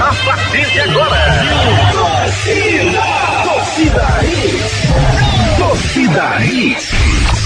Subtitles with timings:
[0.00, 1.44] A partir de agora.
[1.92, 3.02] Torcida.
[3.44, 4.06] Torcida.
[5.58, 7.45] Torcida Hits.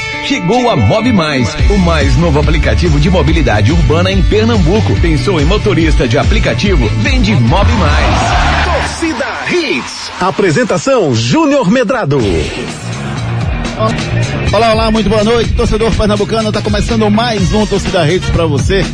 [0.25, 4.95] Chegou a Mob Mais, o mais novo aplicativo de mobilidade urbana em Pernambuco.
[5.01, 6.87] Pensou em motorista de aplicativo?
[6.99, 8.81] Vende Mob Mais.
[8.81, 10.11] Torcida Hits.
[10.19, 12.19] Apresentação Júnior Medrado.
[14.53, 16.51] Olá, olá, muito boa noite, torcedor pernambucano.
[16.51, 18.85] Tá começando mais um Torcida Hits para você.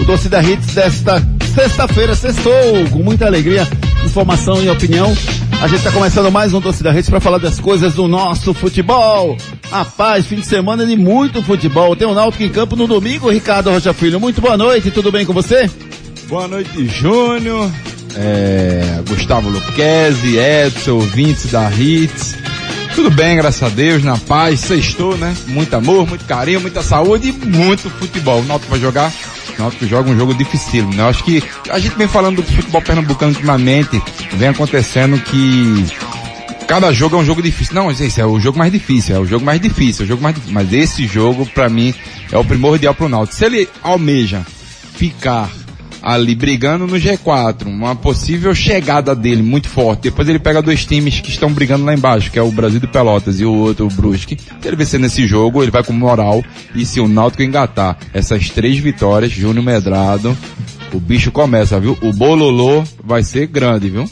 [0.00, 1.20] O Torcida Hits desta
[1.54, 2.52] sexta-feira, sextou,
[2.90, 3.66] com muita alegria,
[4.04, 5.12] informação e opinião.
[5.60, 9.36] A gente está começando mais um Torcida Hits para falar das coisas do nosso futebol.
[9.70, 11.96] Rapaz, fim de semana de muito futebol.
[11.96, 14.20] Tem o um Náutico em campo no domingo, Ricardo Rocha Filho.
[14.20, 15.68] Muito boa noite, tudo bem com você?
[16.28, 17.70] Boa noite, Júnior,
[18.14, 22.36] é, Gustavo Luquezzi, Edson, ouvintes da Hits.
[22.94, 25.34] Tudo bem, graças a Deus, na paz, sextou, né?
[25.48, 28.40] Muito amor, muito carinho, muita saúde e muito futebol.
[28.40, 29.12] O Náutico vai jogar
[29.58, 31.02] o Náutico joga um jogo difícil, né?
[31.02, 34.02] Eu acho que a gente vem falando do futebol pernambucano ultimamente,
[34.34, 35.86] vem acontecendo que
[36.66, 37.74] cada jogo é um jogo difícil.
[37.74, 40.22] Não, esse é o jogo mais difícil, é o jogo mais difícil, é o jogo
[40.22, 40.54] mais difícil.
[40.54, 41.94] Mas esse jogo, para mim,
[42.30, 43.36] é o primordial pro Náutico.
[43.36, 44.44] Se ele almeja
[44.96, 45.50] ficar
[46.06, 50.02] ali brigando no G4, uma possível chegada dele muito forte.
[50.02, 52.86] Depois ele pega dois times que estão brigando lá embaixo, que é o Brasil de
[52.86, 54.38] Pelotas e o outro o Brusque.
[54.38, 56.44] Se ele vencer nesse jogo, ele vai com moral.
[56.76, 60.38] E se o Náutico engatar essas três vitórias, Júnior Medrado,
[60.92, 61.98] o bicho começa, viu?
[62.00, 64.08] O bololô vai ser grande, viu?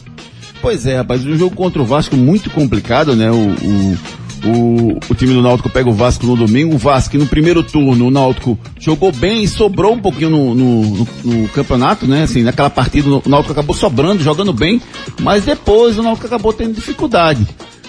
[0.60, 3.30] Pois é, rapaz, um jogo contra o Vasco muito complicado, né?
[3.30, 3.98] O, o,
[4.44, 6.74] o, o time do Náutico pega o Vasco no domingo.
[6.74, 11.08] O Vasco, no primeiro turno, o Náutico jogou bem e sobrou um pouquinho no, no,
[11.24, 12.24] no, campeonato, né?
[12.24, 14.80] Assim, naquela partida, o Náutico acabou sobrando, jogando bem,
[15.20, 17.46] mas depois o Náutico acabou tendo dificuldade.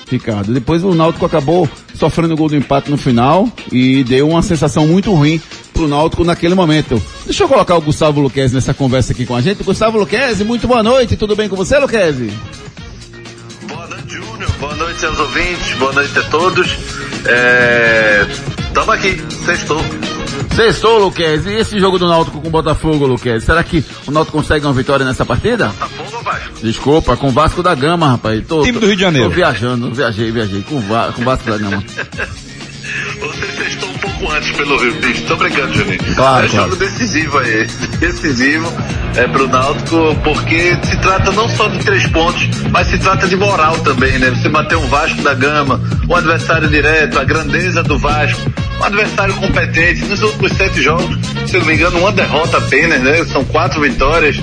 [0.09, 0.53] Ricardo.
[0.53, 4.88] Depois o Náutico acabou sofrendo o gol do empate no final e deu uma sensação
[4.88, 5.41] muito ruim
[5.73, 7.01] pro Náutico naquele momento.
[7.25, 9.63] Deixa eu colocar o Gustavo Luquezzi nessa conversa aqui com a gente.
[9.63, 12.31] Gustavo Luquezzi, muito boa noite, tudo bem com você, Luquezzi?
[14.95, 15.78] Boa noite, seus ouvintes.
[15.78, 16.78] Boa noite a todos.
[17.25, 18.25] É...
[18.73, 19.81] Tamo aqui, sextou.
[20.56, 21.45] Sextou, Luquez.
[21.45, 23.44] E esse jogo do Náutico com o Botafogo, Luquez?
[23.44, 25.67] Será que o Náutico consegue uma vitória nessa partida?
[25.67, 26.53] Botafogo ou Vasco?
[26.61, 28.44] Desculpa, com o Vasco da Gama, rapaz.
[28.47, 29.29] Tô, Time do Rio de Janeiro.
[29.29, 30.61] Tô viajando, viajei, viajei.
[30.63, 31.83] Com, Va com o Vasco da Gama.
[34.25, 35.24] Pouco antes pelo Rio Bicho.
[35.25, 36.00] Tô brincando, Juninho.
[36.16, 36.72] Claro, é claro.
[36.72, 37.68] jogo decisivo aí.
[38.00, 38.74] Decisivo
[39.16, 43.36] é pro Náutico, porque se trata não só de três pontos, mas se trata de
[43.36, 44.31] moral também, né?
[44.31, 49.34] Você bater um Vasco da Gama, um adversário direto, a grandeza do Vasco, um adversário
[49.36, 50.06] competente.
[50.06, 53.24] Nos últimos sete jogos, se não me engano, uma derrota apenas, né?
[53.25, 54.38] São quatro vitórias,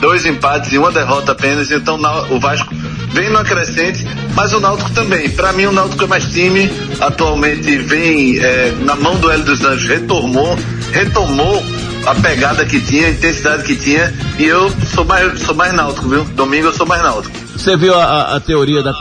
[0.00, 1.70] dois empates e uma derrota apenas.
[1.70, 1.98] Então
[2.30, 2.74] o Vasco
[3.12, 4.04] vem no crescente,
[4.34, 5.30] mas o Náutico também.
[5.30, 6.70] Para mim, o Náutico é mais time.
[7.00, 10.58] Atualmente vem é, na mão do Hélio dos Anjos, retomou,
[10.92, 11.62] retomou
[12.06, 14.12] a pegada que tinha, a intensidade que tinha.
[14.38, 16.24] E eu sou mais, sou mais náutico, viu?
[16.24, 17.36] Domingo eu sou mais náutico.
[17.56, 18.92] Você viu a, a, a teoria da,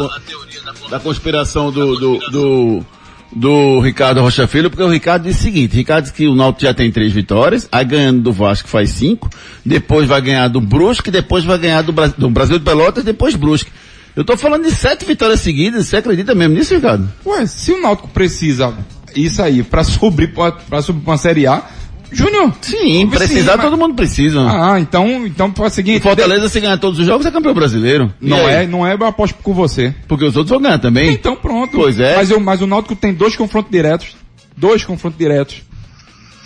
[0.89, 2.85] da conspiração do, do, do,
[3.33, 6.63] do Ricardo Rocha Filho, porque o Ricardo disse o seguinte, Ricardo disse que o Náutico
[6.63, 9.29] já tem três vitórias, aí ganhando do Vasco faz cinco,
[9.65, 13.71] depois vai ganhar do Brusque, depois vai ganhar do, do Brasil de Pelotas, depois Brusque.
[14.15, 17.09] Eu tô falando de sete vitórias seguidas, você acredita mesmo nisso, Ricardo?
[17.25, 18.73] Ué, se o Náutico precisa
[19.15, 21.63] isso aí pra subir pra subir pra uma Série A,
[22.11, 22.53] Júnior.
[22.61, 24.41] Sim, precisar mas- todo mundo precisa.
[24.41, 25.95] Ah, então, então pode seguir.
[25.95, 28.13] E Fortaleza, se ganhar todos os jogos, é campeão brasileiro.
[28.21, 28.53] E Não aí?
[28.63, 29.93] é, não é, eu aposto com você.
[30.07, 31.11] Porque os outros vão ganhar também.
[31.11, 31.71] Então pronto.
[31.77, 32.15] Pois é.
[32.17, 34.15] Mas, eu, mas o Náutico tem dois confrontos diretos.
[34.57, 35.63] Dois confrontos diretos.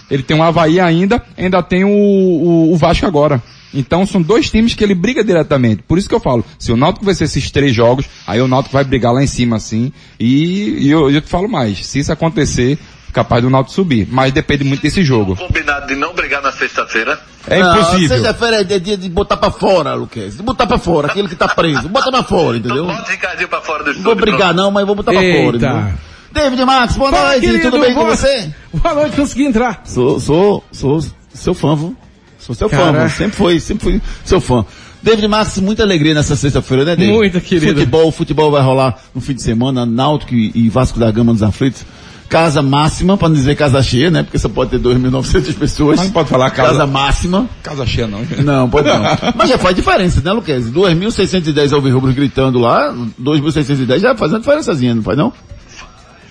[0.10, 3.42] Ele tem o Havaí ainda, ainda tem o, o, o Vasco agora.
[3.74, 5.82] Então são dois times que ele briga diretamente.
[5.88, 8.72] Por isso que eu falo, se o Náutico vencer esses três jogos, aí o Náutico
[8.74, 9.92] vai brigar lá em cima assim.
[10.20, 12.78] E, e eu, eu te falo mais, se isso acontecer,
[13.16, 14.08] capaz do Náutico subir.
[14.12, 15.36] Mas depende muito desse jogo.
[15.36, 17.20] Combinado de não brigar na sexta-feira.
[17.48, 18.10] É Não, impossível.
[18.10, 20.36] Sexta-feira é dia de botar pra fora, Luquez.
[20.38, 21.88] De botar pra fora, aquele que tá preso.
[21.90, 22.86] Bota pra fora, entendeu?
[22.86, 24.04] Bota o Ricardinho pra fora do Não estúdio.
[24.12, 25.44] vou brigar não, mas vou botar pra Eita.
[25.44, 25.94] fora, entendeu?
[26.32, 28.52] David Max, boa Fala, noite, querido, tudo bem com boa- você?
[28.74, 29.82] Boa noite, consegui entrar.
[29.86, 31.02] Sou, sou, sou
[31.34, 31.96] seu fã, viu?
[32.38, 33.00] Sou seu fã, Cara.
[33.08, 33.10] viu?
[33.18, 34.66] sempre foi, sempre fui seu fã.
[35.02, 37.14] David Max, muita alegria nessa sexta-feira, né, David?
[37.16, 37.74] Muita, querido.
[37.76, 41.44] Futebol, futebol vai rolar no fim de semana, Náutico e, e Vasco da Gama nos
[41.44, 41.86] aflitos.
[42.28, 44.24] Casa máxima, pra não dizer casa cheia, né?
[44.24, 45.98] Porque só pode ter 2.900 pessoas.
[45.98, 47.48] Mas não pode falar casa- Casa máxima.
[47.62, 48.26] Casa cheia não.
[48.44, 49.02] Não, pode não.
[49.38, 50.70] Mas já faz diferença, né, Luquez?
[50.72, 52.92] 2.610 alvirrubros gritando lá,
[53.22, 55.32] 2.610 já faz uma diferençazinha, não faz não?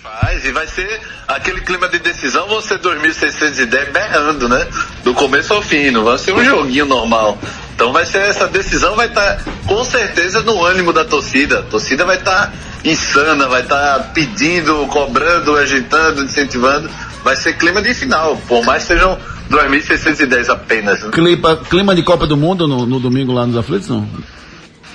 [0.03, 4.67] Faz, e vai ser aquele clima de decisão, você 2.610 berrando, né?
[5.03, 7.37] Do começo ao fim, não vai ser um joguinho normal.
[7.75, 11.59] Então vai ser essa decisão, vai estar com certeza no ânimo da torcida.
[11.59, 12.53] A torcida vai estar
[12.85, 16.89] insana, vai estar pedindo, cobrando, agitando, incentivando.
[17.23, 19.17] Vai ser clima de final, por mais que sejam
[19.49, 21.01] 2.610 apenas.
[21.01, 21.09] né?
[21.11, 24.07] Clima, clima de Copa do Mundo no, no domingo lá nos aflitos, não?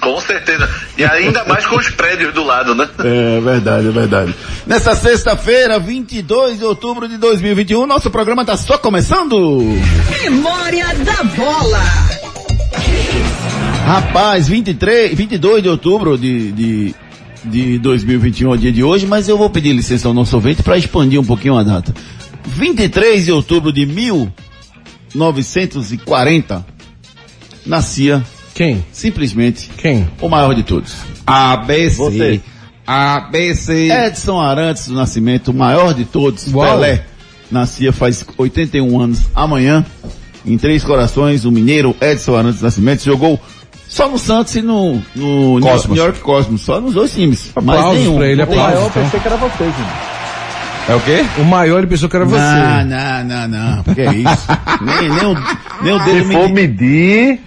[0.01, 0.67] Com certeza.
[0.97, 2.89] E ainda mais com os prédios do lado, né?
[3.01, 4.35] É verdade, é verdade.
[4.67, 9.61] Nessa sexta-feira, 22 de outubro de 2021, nosso programa tá só começando.
[10.23, 11.81] Memória da bola.
[13.87, 16.95] Rapaz, 23, 22 de outubro de, de,
[17.45, 20.63] de 2021 é o dia de hoje, mas eu vou pedir licença ao nosso ouvinte
[20.63, 21.95] para expandir um pouquinho a data.
[22.47, 26.67] 23 de outubro de 1940,
[27.67, 28.23] nascia
[28.55, 28.85] Quem?
[28.93, 30.09] simplesmente Quem?
[30.21, 30.95] o maior de todos.
[31.27, 31.97] ABC.
[31.97, 32.41] Você.
[32.87, 33.89] ABC.
[33.91, 36.77] Edson Arantes do Nascimento, o maior de todos, Uau.
[36.77, 37.05] Pelé,
[37.51, 39.85] nascia faz 81 anos amanhã,
[40.45, 43.39] em Três Corações, o mineiro Edson Arantes do Nascimento jogou
[43.91, 45.97] só no Santos e no, no Cosmos.
[45.97, 47.51] New York Cosmos, só nos dois times.
[47.57, 48.17] mas Aplausos nenhum.
[48.17, 48.93] pra ele, não tem- aplausos.
[48.93, 50.11] pensei que era você, gente.
[50.89, 51.25] É o quê?
[51.39, 52.85] O maior ele pensou que era Não, você.
[52.85, 54.47] não, não, não, que é isso?
[54.81, 55.35] nem, nem, o,
[55.83, 57.41] nem o dedo Se for medir,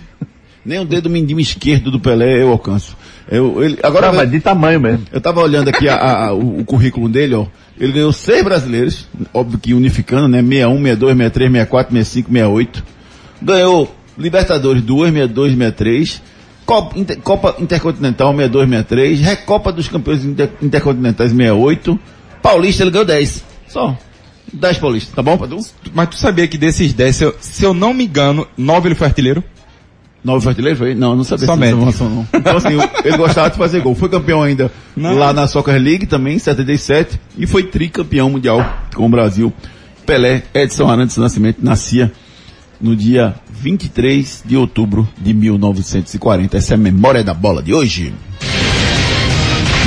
[0.66, 2.96] nem o dedo mindinho esquerdo do Pelé eu alcanço.
[3.30, 5.06] Eu, ele, agora, não, mas de tamanho mesmo.
[5.12, 7.46] Eu tava olhando aqui a- a- o, o currículo dele, ó.
[7.80, 10.42] Ele ganhou seis brasileiros, óbvio que unificando, né?
[10.42, 12.84] 61, 62, 63, 64, 65, 68.
[13.42, 16.22] Ganhou Libertadores 2, 62, 63.
[16.66, 19.20] Copa, Inter- Copa Intercontinental 62, 63.
[19.20, 22.00] Recopa dos Campeões Inter- Intercontinentais 68.
[22.42, 23.44] Paulista ele ganhou 10.
[23.68, 23.98] Só.
[24.52, 25.58] 10 paulistas, tá bom, Padu?
[25.94, 28.96] Mas tu sabia que desses 10, se eu, se eu não me engano, 9 ele
[28.96, 29.44] foi artilheiro?
[30.24, 30.96] Nove artilheiros foi?
[30.96, 31.76] Não, não sabia Somente.
[31.76, 32.40] dessa informação não.
[32.40, 33.94] Então assim, ele gostava de fazer gol.
[33.94, 35.16] Foi campeão ainda Não.
[35.18, 38.64] lá na Soccer League também, em 77, e foi tricampeão mundial
[38.96, 39.52] com o Brasil.
[40.06, 42.10] Pelé, Edson Arantes do Nascimento, nascia
[42.80, 46.58] no dia 23 de outubro de 1940.
[46.58, 48.14] Essa é a memória da bola de hoje.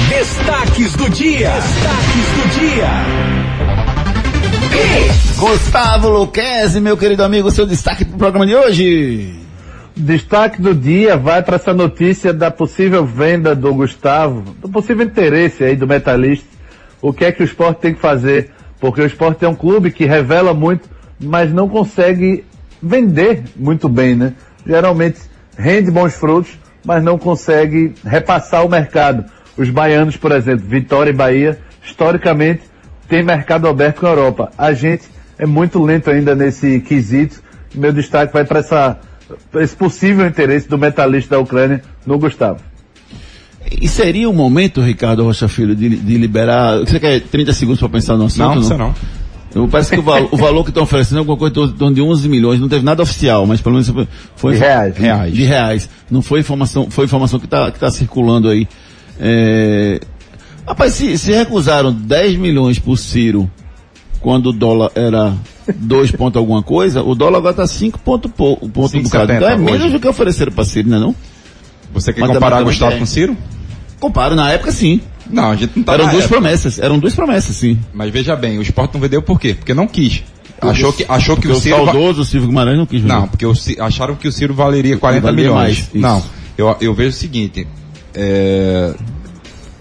[0.08, 1.50] Destaques do dia.
[1.50, 3.46] Destaques do dia.
[5.38, 9.34] Gustavo Luquezzi, meu querido amigo, seu destaque pro programa de hoje.
[9.94, 15.64] Destaque do dia vai para essa notícia da possível venda do Gustavo, do possível interesse
[15.64, 16.46] aí do Metalista.
[17.00, 18.50] O que é que o esporte tem que fazer?
[18.80, 20.88] Porque o esporte é um clube que revela muito,
[21.18, 22.44] mas não consegue
[22.82, 24.34] vender muito bem, né?
[24.67, 25.20] Geralmente
[25.56, 29.25] rende bons frutos, mas não consegue repassar o mercado.
[29.56, 32.62] Os baianos, por exemplo, Vitória e Bahia, historicamente,
[33.08, 34.52] tem mercado aberto com a Europa.
[34.58, 35.05] A gente
[35.38, 37.43] é muito lento ainda nesse quesito.
[37.75, 38.99] Meu destaque vai para essa
[39.55, 42.61] esse possível interesse do metalista da Ucrânia no Gustavo.
[43.81, 46.79] E seria o momento, Ricardo Rocha Filho, de, de liberar.
[46.79, 48.55] Você quer 30 segundos para pensar no assunto?
[48.55, 48.94] Não, você não.
[49.56, 51.94] Eu, parece que o, valo- o valor que estão oferecendo é alguma coisa em torno
[51.94, 54.96] de 11 milhões, não teve nada oficial, mas pelo menos foi, foi De reais.
[54.98, 55.34] reais.
[55.34, 55.89] De reais.
[56.10, 58.69] Não foi informação, foi informação que está que tá circulando aí.
[59.19, 59.98] É...
[60.67, 63.51] Rapaz, se, se recusaram 10 milhões por Ciro
[64.20, 65.32] quando o dólar era
[65.75, 69.32] 2 ponto alguma coisa, o dólar agora está 5 ponto, pou- ponto um bocado.
[69.32, 69.93] 5,70 Então é menos hoje.
[69.93, 71.15] do que ofereceram para Ciro, não é não?
[71.94, 73.06] Você quer Mas comparar Gustavo com é.
[73.06, 73.36] Ciro?
[74.01, 75.01] Comparo, na época sim.
[75.30, 76.28] Não, a gente não tá eram duas época.
[76.40, 77.78] promessas, eram duas promessas, sim.
[77.92, 79.54] Mas veja bem, o esporte não vendeu por quê?
[79.54, 80.22] Porque não quis.
[80.60, 81.84] Achou que, achou que Porque o o Ciro...
[81.84, 83.14] va- saudoso Silvio Guimarães não quis jogar.
[83.20, 85.88] Não, porque o Ci- acharam que o Ciro valeria 40 Valeria milhões.
[85.92, 86.22] mais, não,
[86.56, 87.66] eu, eu vejo o seguinte,
[88.14, 88.94] é,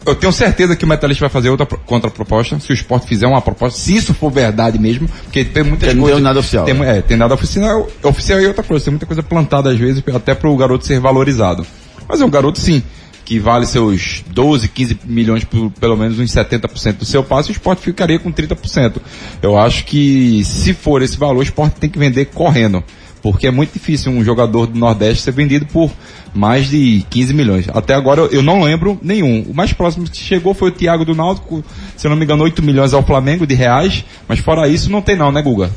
[0.06, 3.26] eu tenho certeza que o Metalist vai fazer outra pro- contraproposta, se o esporte fizer
[3.26, 6.18] uma proposta, se isso for verdade mesmo, porque tem muitas Tem- não coisas...
[6.20, 6.98] deu nada oficial, Tem, né?
[6.98, 10.36] é, tem nada oficial, oficial e outra coisa, tem muita coisa plantada às vezes, até
[10.36, 11.66] para o garoto ser valorizado.
[12.08, 12.84] Mas é um garoto sim,
[13.26, 17.52] que vale seus 12, 15 milhões por pelo menos uns 70% do seu passe, o
[17.52, 18.98] esporte ficaria com 30%.
[19.42, 22.84] Eu acho que se for esse valor, o esporte tem que vender correndo.
[23.24, 25.90] Porque é muito difícil um jogador do Nordeste ser vendido por
[26.32, 27.66] mais de 15 milhões.
[27.74, 29.42] Até agora eu não lembro nenhum.
[29.50, 31.64] O mais próximo que chegou foi o Thiago do Náutico,
[31.98, 35.16] se não me engano, 8 milhões ao Flamengo de reais, mas fora isso não tem
[35.16, 35.72] não, né, Guga?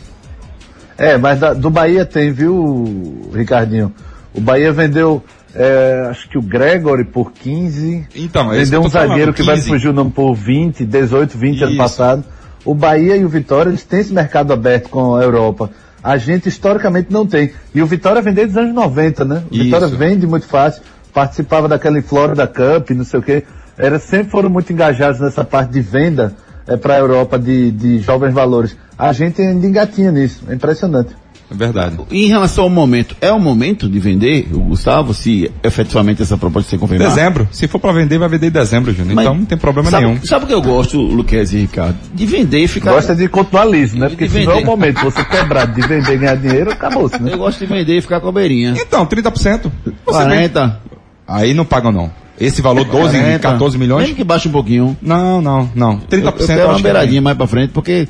[0.98, 3.94] É, mas da- do Bahia tem, viu, Ricardinho?
[4.34, 5.24] O Bahia vendeu,
[5.58, 8.06] é, acho que o Gregory por 15.
[8.14, 9.68] Então, é vendeu um falando, zagueiro que vai 15.
[9.68, 11.76] fugir o nome por 20, 18, 20 ano Isso.
[11.76, 12.24] passado.
[12.64, 15.70] O Bahia e o Vitória, eles têm esse mercado aberto com a Europa.
[16.02, 17.50] A gente historicamente não tem.
[17.74, 19.42] E o Vitória vendeu dos anos 90, né?
[19.50, 19.64] O Isso.
[19.64, 23.42] Vitória vende muito fácil, participava daquela Florida Cup, não sei o quê.
[23.76, 26.34] Era, sempre foram muito engajados nessa parte de venda
[26.68, 28.76] é, para a Europa de, de jovens valores.
[28.96, 31.16] A gente ainda engatinha nisso, é impressionante.
[31.50, 31.96] É verdade.
[32.10, 36.70] Em relação ao momento, é o momento de vender, o Gustavo, se efetivamente essa proposta
[36.70, 37.10] ser confirmada?
[37.10, 37.48] Dezembro.
[37.50, 39.14] Se for pra vender, vai vender em dezembro, Júnior.
[39.14, 40.22] Mas Então não tem problema sabe, nenhum.
[40.24, 41.96] Sabe o que eu gosto, Luquez e Ricardo?
[42.12, 42.92] De vender e ficar...
[42.92, 44.08] Gosta de continuar liso, né?
[44.08, 47.20] Porque se não é o momento de você quebrado de vender e ganhar dinheiro, acabou-se,
[47.22, 47.32] né?
[47.32, 48.74] Eu gosto de vender e ficar com a beirinha.
[48.76, 49.32] Então, 30%.
[49.32, 49.70] Você vende.
[50.04, 50.80] 40,
[51.26, 52.10] Aí não pagam não.
[52.40, 53.38] Esse valor 12, 40.
[53.40, 54.02] 14 milhões?
[54.02, 54.96] Mesmo que baixe um pouquinho.
[55.02, 55.98] Não, não, não.
[55.98, 58.08] 30% Eu, eu quero eu uma acho que beiradinha mais pra frente, porque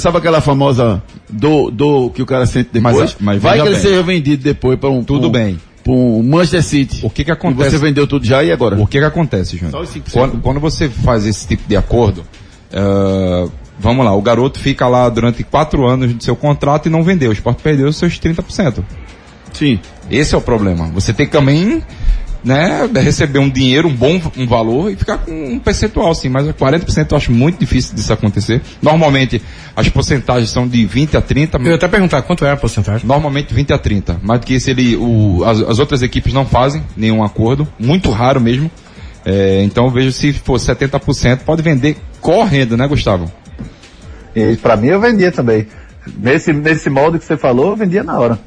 [0.00, 2.96] sabe aquela famosa do, do que o cara sente depois?
[2.96, 3.80] Mas- mas Vai que ele bem.
[3.80, 5.60] seja vendido depois para um Tudo um- bem.
[5.82, 7.00] pra um Manchester City.
[7.04, 7.70] O que que E acontece?
[7.70, 8.76] você vendeu tudo já e agora?
[8.80, 9.70] O que que acontece, Júnior?
[9.72, 10.12] Só os 5%.
[10.12, 12.24] Quando, quando você faz esse tipo de acordo,
[12.72, 13.48] eh,
[13.78, 17.30] vamos lá, o garoto fica lá durante quatro anos do seu contrato e não vendeu.
[17.30, 18.82] O esporte perdeu os seus 30%.
[19.52, 19.78] Sim.
[20.10, 20.86] Esse é o problema.
[20.94, 21.82] Você tem que também,
[22.44, 26.28] né, receber um dinheiro, um bom um valor e ficar com um percentual, sim.
[26.28, 28.60] Mas 40% eu acho muito difícil disso acontecer.
[28.82, 29.40] Normalmente,
[29.74, 31.58] as porcentagens são de 20 a 30.
[31.58, 33.06] Eu ia até perguntar quanto é a porcentagem.
[33.06, 34.20] Normalmente 20 a 30.
[34.22, 37.66] Mais do que isso, ele, o, as, as outras equipes não fazem nenhum acordo.
[37.78, 38.70] Muito raro mesmo.
[39.24, 43.32] É, então eu vejo se for 70%, pode vender correndo, né, Gustavo?
[44.36, 45.66] E pra mim eu vendia também.
[46.18, 48.38] Nesse, nesse molde que você falou, eu vendia na hora.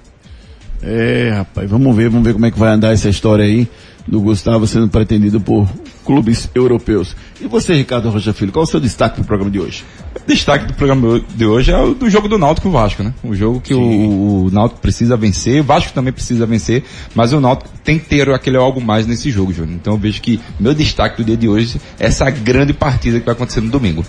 [0.81, 3.67] É, rapaz, vamos ver, vamos ver como é que vai andar essa história aí
[4.07, 5.67] do Gustavo sendo pretendido por
[6.05, 7.13] clubes europeus.
[7.41, 9.84] E você, Ricardo Rocha Filho, qual é o seu destaque do programa de hoje?
[10.15, 13.03] O destaque do programa de hoje é o do jogo do Náutico e o Vasco,
[13.03, 13.13] né?
[13.24, 17.41] O jogo que o, o Náutico precisa vencer, o Vasco também precisa vencer, mas o
[17.41, 19.75] Náutico tem que ter aquele algo mais nesse jogo, Júnior.
[19.75, 23.25] Então eu vejo que meu destaque do dia de hoje é essa grande partida que
[23.25, 24.05] vai acontecer no domingo.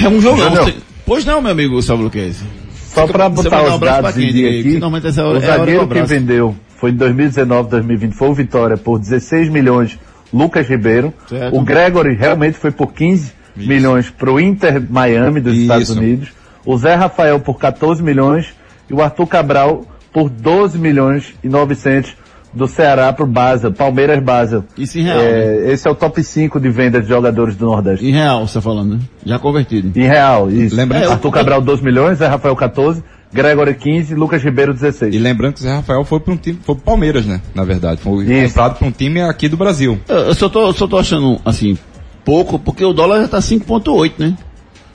[0.00, 0.20] É um.
[0.20, 0.50] Júnior.
[0.50, 2.44] Você- Pois não, meu amigo Gustavo Luquezzi.
[3.06, 5.00] Só para botar um os abraço dados em dia aqui, que é o é
[5.40, 9.98] do zagueiro que vendeu foi em 2019, 2020, foi o Vitória por 16 milhões,
[10.32, 11.12] Lucas Ribeiro.
[11.28, 11.56] Certo.
[11.56, 15.62] O Gregory realmente foi por 15 milhões para o Inter Miami dos Isso.
[15.62, 16.28] Estados Unidos.
[16.64, 18.54] O Zé Rafael por 14 milhões
[18.88, 22.14] e o Arthur Cabral por 12 milhões e 900
[22.52, 24.64] do Ceará para o Basel, Palmeiras Basel.
[24.76, 28.04] Isso em real, É, Esse é o top 5 de venda de jogadores do Nordeste.
[28.06, 29.00] Em real, você tá falando, né?
[29.24, 29.96] Já convertido.
[29.98, 30.74] Em real, isso.
[30.74, 33.02] Lembra- É, Arthur Cabral 12 milhões, Zé Rafael 14,
[33.32, 35.14] Gregory 15, Lucas Ribeiro 16.
[35.14, 37.40] E lembrando que o Zé Rafael foi para um time, foi pro Palmeiras, né?
[37.54, 38.48] Na verdade, foi Isso.
[38.54, 39.98] comprado para um time aqui do Brasil.
[40.08, 41.76] Eu, eu só tô, só tô achando, assim,
[42.24, 44.34] pouco, porque o dólar já tá 5.8, né?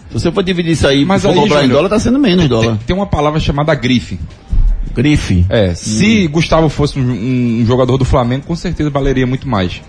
[0.10, 2.48] Se você for dividir isso aí, Mas for aí, comprar em dólar, tá sendo menos
[2.48, 2.78] dólar.
[2.78, 4.20] Tem, tem uma palavra chamada grife.
[4.96, 5.46] Grife.
[5.50, 9.82] É, se Gustavo fosse um, um jogador do Flamengo, com certeza valeria muito mais.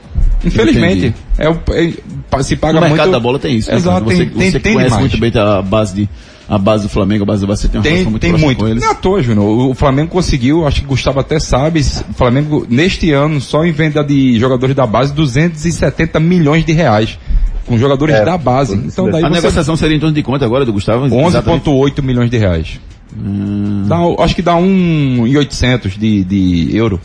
[0.44, 2.92] Infelizmente, é, o- é- se paga muito.
[2.92, 3.70] mercado da bola tem isso.
[3.70, 5.12] né, Exato, tem, você tem, você tem conhece demais.
[5.12, 6.08] muito bem a base, de,
[6.48, 8.46] a base do Flamengo, a base do você tem uma relação Tem, muito tem próxima
[8.48, 8.58] muito.
[8.58, 8.82] com eles.
[8.82, 9.44] Não é à toa, Júnior.
[9.46, 13.64] O o Flamengo conseguiu, acho que o Gustavo até sabe, o Flamengo, neste ano, só
[13.64, 17.18] em venda de jogadores da base, 270 milhões de reais.
[17.66, 18.74] Com jogadores É, da base.
[18.74, 19.34] Então daí a você...
[19.36, 21.06] negociação seria em torno de quanto agora do Gustavo?
[21.06, 21.64] Exatamente.
[21.66, 22.78] 11,8 milhões de reais.
[23.14, 27.00] Dá, acho que dá 1,800 de, de euro.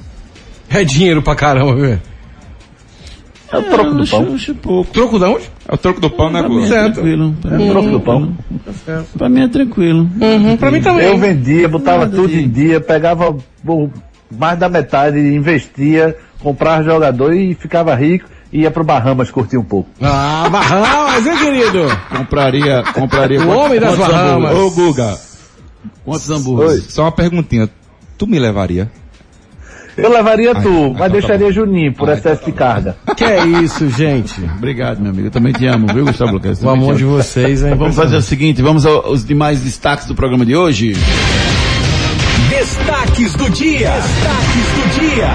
[0.70, 2.00] É dinheiro pra caramba, viu?
[3.52, 4.36] É o troco do pão.
[4.36, 4.92] acho pouco.
[4.92, 5.46] Troco da onde?
[5.68, 6.64] É o troco do pão, né, Pra mim Gu?
[6.66, 6.94] é Certo.
[6.96, 7.36] tranquilo.
[7.42, 8.38] Pra É mim o troco do pão.
[9.18, 10.10] Pra mim é tranquilo.
[10.22, 11.06] Uhum, pra mim também.
[11.08, 13.36] Eu vendia, botava Nada tudo de- em dia, pegava
[13.68, 13.90] o-
[14.38, 19.64] mais da metade, investia, comprava jogador e ficava rico e ia pro Bahamas curtir um
[19.64, 19.90] pouco.
[20.00, 21.88] Ah, Bahamas, hein, querido?
[22.16, 23.42] Compraria, compraria.
[23.42, 24.56] O homem das Bahamas.
[24.56, 25.18] Ô, Guga,
[26.04, 26.86] Quantos hambúrgueres?
[26.90, 27.70] só uma perguntinha.
[28.18, 28.92] Tu me levaria?
[29.98, 31.52] Eu levaria Ai, tu, ai, mas então tá deixaria bom.
[31.52, 32.96] Juninho por Ai, excesso de carga.
[33.18, 34.42] Que é isso, gente?
[34.58, 35.28] Obrigado, meu amigo.
[35.28, 36.64] Eu também te amo, viu, Gustavo Lucas?
[36.64, 37.76] O amor de vocês, hein?
[37.76, 40.94] Vamos fazer o seguinte, vamos aos demais destaques do programa de hoje.
[42.50, 43.92] Destaques do dia.
[43.92, 45.30] Destaques do dia.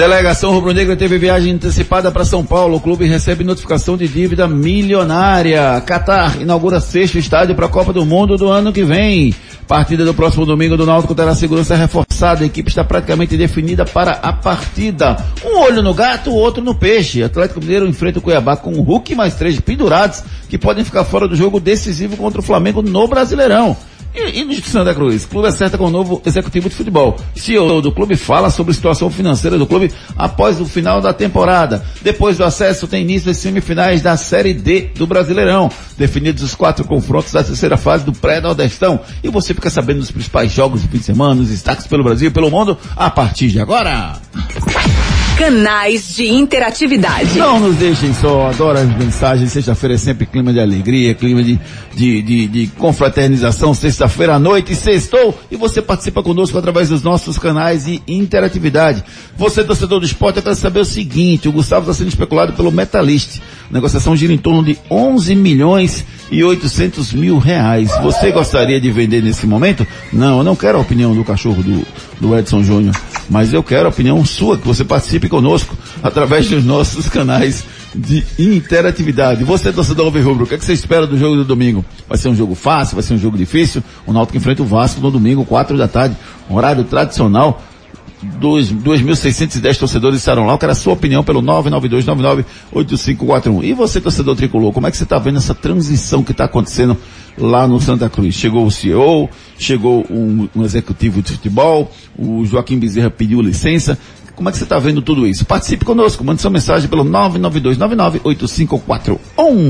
[0.00, 2.78] Delegação Rubro-Negra teve viagem antecipada para São Paulo.
[2.78, 5.78] O clube recebe notificação de dívida milionária.
[5.86, 9.34] Qatar inaugura sexto estádio para a Copa do Mundo do ano que vem.
[9.68, 12.42] Partida do próximo domingo do Náutico terá segurança reforçada.
[12.42, 15.22] A equipe está praticamente definida para a partida.
[15.44, 17.22] Um olho no gato, outro no peixe.
[17.22, 21.28] Atlético Mineiro enfrenta o Cuiabá com o Hulk mais três pendurados que podem ficar fora
[21.28, 23.76] do jogo decisivo contra o Flamengo no Brasileirão.
[24.14, 27.16] E, e no Santa Cruz, clube acerta com o novo executivo de futebol.
[27.34, 31.84] CEO do clube fala sobre a situação financeira do clube após o final da temporada.
[32.02, 35.70] Depois do acesso, tem início as semifinais da Série D do Brasileirão.
[35.96, 39.00] Definidos os quatro confrontos da terceira fase do pré-nordestão.
[39.22, 42.28] E você fica sabendo dos principais jogos do fim de semana, os destaques pelo Brasil
[42.28, 44.16] e pelo mundo, a partir de agora.
[45.40, 47.38] Canais de interatividade.
[47.38, 49.50] Não nos deixem só, adoro as mensagens.
[49.50, 51.58] Sexta-feira é sempre clima de alegria, clima de,
[51.94, 53.72] de, de, de confraternização.
[53.72, 59.02] Sexta-feira à noite, sextou, e você participa conosco através dos nossos canais de interatividade.
[59.34, 62.70] Você, torcedor do esporte, eu quero saber o seguinte: o Gustavo está sendo especulado pelo
[62.70, 63.40] Metalist.
[63.70, 67.90] A negociação gira em torno de 11 milhões e 800 mil reais.
[68.02, 69.86] Você gostaria de vender nesse momento?
[70.12, 71.86] Não, eu não quero a opinião do cachorro do,
[72.20, 72.94] do Edson Júnior,
[73.28, 78.24] mas eu quero a opinião sua, que você participe conosco através dos nossos canais de
[78.38, 79.42] interatividade.
[79.44, 81.84] Você, torcedor Alvirrubro, o que, é que você espera do jogo do domingo?
[82.08, 82.94] Vai ser um jogo fácil?
[82.94, 83.82] Vai ser um jogo difícil?
[84.06, 86.16] O Náutico enfrenta o Vasco no domingo, 4 da tarde,
[86.48, 87.62] horário tradicional.
[88.24, 90.52] 2.610 torcedores estarão lá.
[90.52, 93.64] Eu quero a sua opinião pelo 992998541.
[93.64, 96.98] E você, torcedor tricolor, como é que você está vendo essa transição que está acontecendo
[97.38, 98.34] lá no Santa Cruz?
[98.34, 103.98] Chegou o CEO, chegou um, um executivo de futebol, o Joaquim Bezerra pediu licença.
[104.40, 105.44] Como é que você está vendo tudo isso?
[105.44, 109.18] Participe conosco, mande sua mensagem pelo 992998541.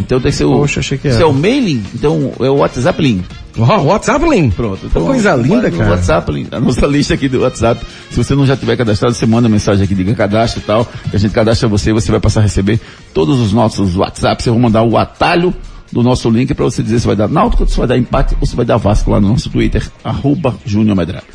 [0.01, 0.53] Então tem que ser o...
[0.53, 1.25] Poxa, achei que Se era.
[1.25, 3.25] é o mailing, então é o WhatsApp link.
[3.59, 4.55] Ó, WhatsApp, Link.
[4.55, 4.89] Pronto.
[4.91, 5.91] Pô, coisa linda, cara.
[5.91, 7.85] WhatsApp, link, a nossa lista aqui do WhatsApp.
[8.11, 10.87] Se você não já tiver cadastrado, você manda mensagem aqui, diga cadastro e tal.
[11.11, 12.81] Que a gente cadastra você e você vai passar a receber
[13.13, 14.47] todos os nossos WhatsApps.
[14.47, 15.53] Eu vou mandar o atalho
[15.93, 18.47] do nosso link para você dizer se vai dar Náutico, se vai dar empate ou
[18.47, 21.27] se vai dar Vasco lá no nosso Twitter, arroba Júnior Medrado.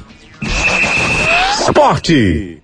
[1.62, 2.58] Esporte.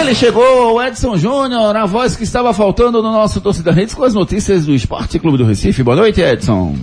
[0.00, 4.04] Ele chegou, o Edson Júnior, a voz que estava faltando no nosso Torcida Redes com
[4.04, 5.82] as notícias do Esporte Clube do Recife.
[5.82, 6.76] Boa noite, Edson.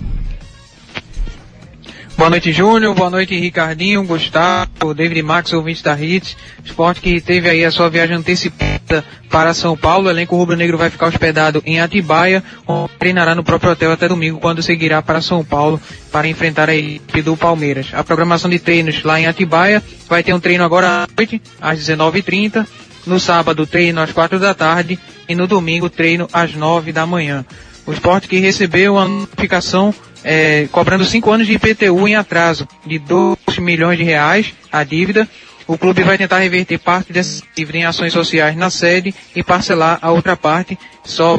[2.20, 2.94] Boa noite, Júnior.
[2.94, 6.36] Boa noite, Ricardinho, Gustavo, David Max, ouvinte da Hits.
[6.62, 10.06] Esporte que teve aí a sua viagem antecipada para São Paulo.
[10.06, 14.38] O elenco rubro-negro vai ficar hospedado em Atibaia, onde treinará no próprio hotel até domingo,
[14.38, 15.80] quando seguirá para São Paulo
[16.12, 17.88] para enfrentar a equipe do Palmeiras.
[17.94, 21.78] A programação de treinos lá em Atibaia vai ter um treino agora à noite, às
[21.78, 22.66] 19h30.
[23.06, 24.98] No sábado, treino às 4 da tarde.
[25.26, 27.46] E no domingo, treino às 9 da manhã.
[27.86, 32.98] O esporte que recebeu a notificação é, cobrando cinco anos de IPTU em atraso de
[32.98, 35.28] 2 milhões de reais a dívida.
[35.66, 39.98] O clube vai tentar reverter parte dessa dívida em ações sociais na sede e parcelar
[40.02, 40.76] a outra parte.
[41.04, 41.38] Só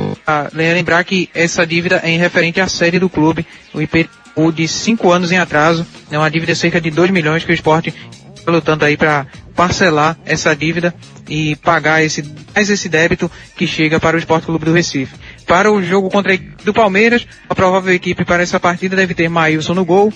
[0.54, 5.12] lembrar que essa dívida é em referente à sede do clube, o IPTU de cinco
[5.12, 7.94] anos em atraso, é uma dívida de cerca de 2 milhões que o esporte
[8.34, 10.94] está lutando aí para parcelar essa dívida
[11.30, 15.15] e pagar esse, mais esse débito que chega para o Esporte Clube do Recife.
[15.52, 19.14] Para o jogo contra a equipe do Palmeiras, a provável equipe para essa partida deve
[19.14, 20.14] ter Maílson no gol,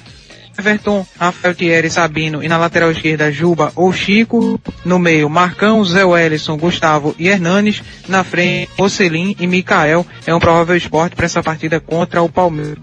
[0.57, 4.57] Everton, Rafael Thierry, Sabino e na lateral esquerda Juba ou Chico.
[4.85, 7.83] No meio, Marcão, Zé Wellison, Gustavo e Hernanes.
[8.07, 10.05] Na frente, Ocelin e Mikael.
[10.25, 12.77] É um provável esporte para essa partida contra o Palmeiras.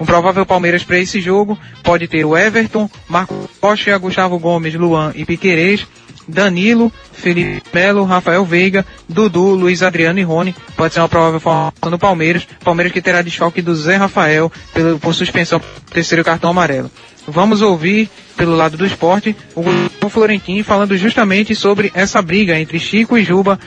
[0.00, 5.12] Um provável Palmeiras para esse jogo pode ter o Everton, Marco Rocha, Gustavo Gomes, Luan
[5.14, 5.86] e Piquerez.
[6.26, 10.54] Danilo, Felipe Melo, Rafael Veiga, Dudu, Luiz Adriano e Rony.
[10.76, 12.46] Pode ser uma provável formação do Palmeiras.
[12.64, 16.90] Palmeiras que terá desfalque do Zé Rafael pelo, por suspensão do terceiro cartão amarelo.
[17.26, 19.62] Vamos ouvir, pelo lado do esporte, o
[20.06, 23.58] o Florentino falando justamente sobre essa briga entre Chico e Juba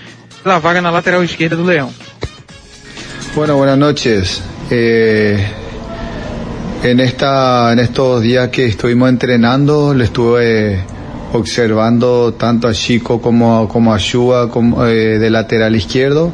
[0.44, 1.92] pela vaga na lateral esquerda do Leão.
[3.34, 4.42] Bueno, buenas noches.
[4.70, 5.38] Eh,
[6.84, 10.84] en, esta, en estos días que estuvimos entrenando, le estuve
[11.36, 16.32] observando tanto a Chico como, como a Yuba como, eh, de lateral izquierdo.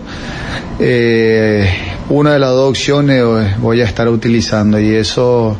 [0.79, 1.67] Eh,
[2.09, 5.57] una de las dos opciones eh, voy a estar utilizando y eso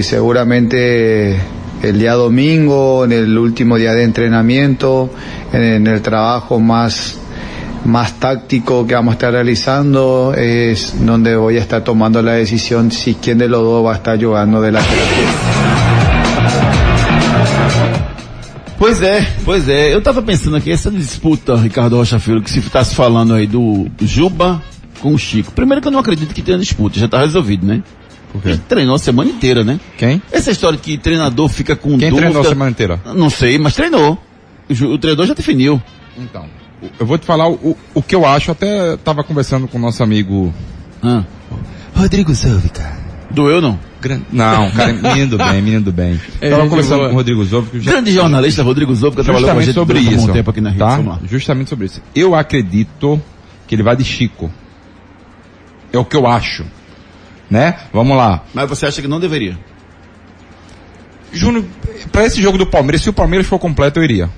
[0.00, 1.36] seguramente
[1.82, 5.08] el día domingo, en el último día de entrenamiento,
[5.52, 7.18] en, el trabajo más
[7.84, 12.90] más táctico que vamos a estar realizando es donde voy a estar tomando la decisión
[12.90, 15.67] si quién de los dos va a estar jugando de lateral.
[18.78, 19.92] Pois é, pois é.
[19.92, 23.46] Eu tava pensando aqui, essa disputa, Ricardo Rocha Filho, que se tá se falando aí
[23.46, 24.62] do Juba
[25.00, 25.52] com o Chico.
[25.52, 27.82] Primeiro que eu não acredito que tenha disputa, já tá resolvido, né?
[28.32, 28.50] Por quê?
[28.50, 29.80] Ele treinou a semana inteira, né?
[29.96, 30.22] Quem?
[30.30, 32.16] Essa história que treinador fica com Quem dúvida...
[32.18, 33.00] treinou a semana inteira?
[33.16, 34.16] Não sei, mas treinou.
[34.68, 35.82] O, o treinador já definiu.
[36.16, 36.44] Então,
[37.00, 40.02] eu vou te falar o, o que eu acho, até tava conversando com o nosso
[40.02, 40.52] amigo
[41.02, 41.24] Ah.
[41.96, 42.92] Rodrigo Zóvica.
[43.30, 43.78] Doeu não?
[44.00, 44.20] Gran...
[44.32, 46.20] Não, cara, menino do bem, menino do bem.
[46.40, 47.08] É, tava conversando boa.
[47.08, 47.80] com o Rodrigo Zóvica.
[47.80, 50.26] já- Grande jornalista Rodrigo Zouco, que trabalhou com a gente sobre um isso.
[50.26, 50.78] bom tempo aqui na rede.
[50.80, 51.18] tá?
[51.28, 52.00] Justamente sobre isso.
[52.14, 53.20] Eu acredito
[53.66, 54.50] que ele vai de Chico.
[55.92, 56.64] É o que eu acho.
[57.50, 57.76] Né?
[57.92, 58.44] Vamos lá.
[58.54, 59.58] Mas você acha que não deveria?
[61.32, 61.64] Júnior,
[62.12, 64.30] pra esse jogo do Palmeiras, se o Palmeiras for completo, eu iria.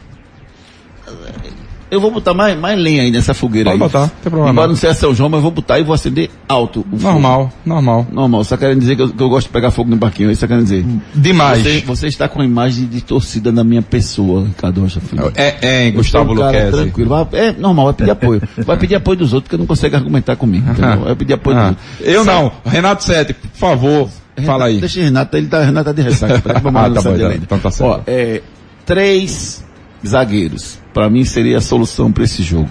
[1.90, 3.88] Eu vou botar mais, mais lenha aí nessa fogueira Pode aí.
[3.88, 4.76] botar, não tem problema Embora não.
[4.76, 6.80] seja São João, mas eu vou botar e vou acender alto.
[6.80, 7.02] o fogo.
[7.12, 8.06] Normal, normal.
[8.12, 10.32] Normal, só querendo dizer que eu, que eu gosto de pegar fogo no barquinho, é
[10.32, 10.84] isso que eu quero dizer.
[11.14, 11.62] Demais.
[11.62, 15.32] Você, você está com a imagem de torcida na minha pessoa, Ricardo Rocha Filho.
[15.34, 16.70] É, é, Gustavo um Luquezzi.
[16.70, 17.10] tranquilo.
[17.10, 18.42] Vai- É normal, vai pedir apoio.
[18.58, 20.70] Vai pedir apoio dos outros, porque não consegue argumentar comigo.
[20.70, 21.00] entendeu?
[21.00, 22.08] Vai pedir apoio Ah, dos outros.
[22.14, 22.52] eu não.
[22.64, 24.08] Renato Sete, por favor,
[24.46, 24.78] fala aí.
[24.78, 26.40] Deixa o Renato, ele tá, Renato tá de ressaca.
[26.62, 27.32] Vamos Ah, lá, tá bom, então.
[27.32, 27.90] Então tá certo.
[27.90, 28.40] Ó, é,
[28.86, 29.64] três
[30.06, 30.78] zagueiros.
[30.92, 32.68] Pra mim seria a solução pra esse jogo.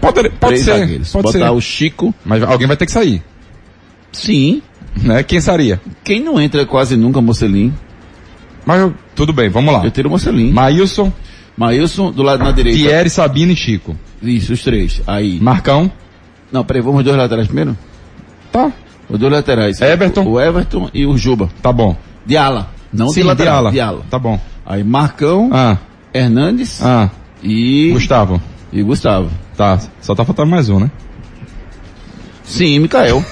[0.00, 1.12] Pode, pode três ser, zagueiros.
[1.12, 1.50] pode Botar ser.
[1.50, 2.14] o Chico.
[2.24, 3.22] Mas alguém vai ter que sair.
[4.12, 4.62] Sim.
[5.02, 5.22] Né?
[5.22, 5.80] Quem seria?
[6.02, 7.72] Quem não entra quase nunca, Mocelin.
[8.64, 9.84] Mas eu- tudo bem, vamos lá.
[9.84, 10.50] Eu teria o Mocelin.
[10.52, 11.12] Maílson,
[11.56, 12.78] Maílson do lado na direita.
[12.78, 13.96] Thierry, Sabino e Chico.
[14.22, 15.02] Isso, os três.
[15.06, 15.38] Aí.
[15.40, 15.90] Marcão.
[16.50, 17.76] Não, peraí, vamos os dois laterais primeiro?
[18.50, 18.72] Tá.
[19.08, 19.80] Os dois laterais.
[19.80, 20.24] Everton.
[20.26, 21.48] O Everton e o Juba.
[21.62, 21.96] Tá bom.
[22.24, 22.70] De ala.
[22.92, 23.52] Não Sim, de lateral.
[23.54, 23.72] de ala.
[23.72, 24.04] De ala.
[24.10, 24.40] Tá bom.
[24.64, 25.76] Aí Marcão, Ah,
[26.12, 27.10] Hernandes ah.
[27.42, 27.90] e...
[27.92, 28.40] Gustavo.
[28.72, 29.30] E Gustavo.
[29.56, 30.90] Tá, só tá faltando mais um, né?
[32.44, 33.24] Sim, Mikael.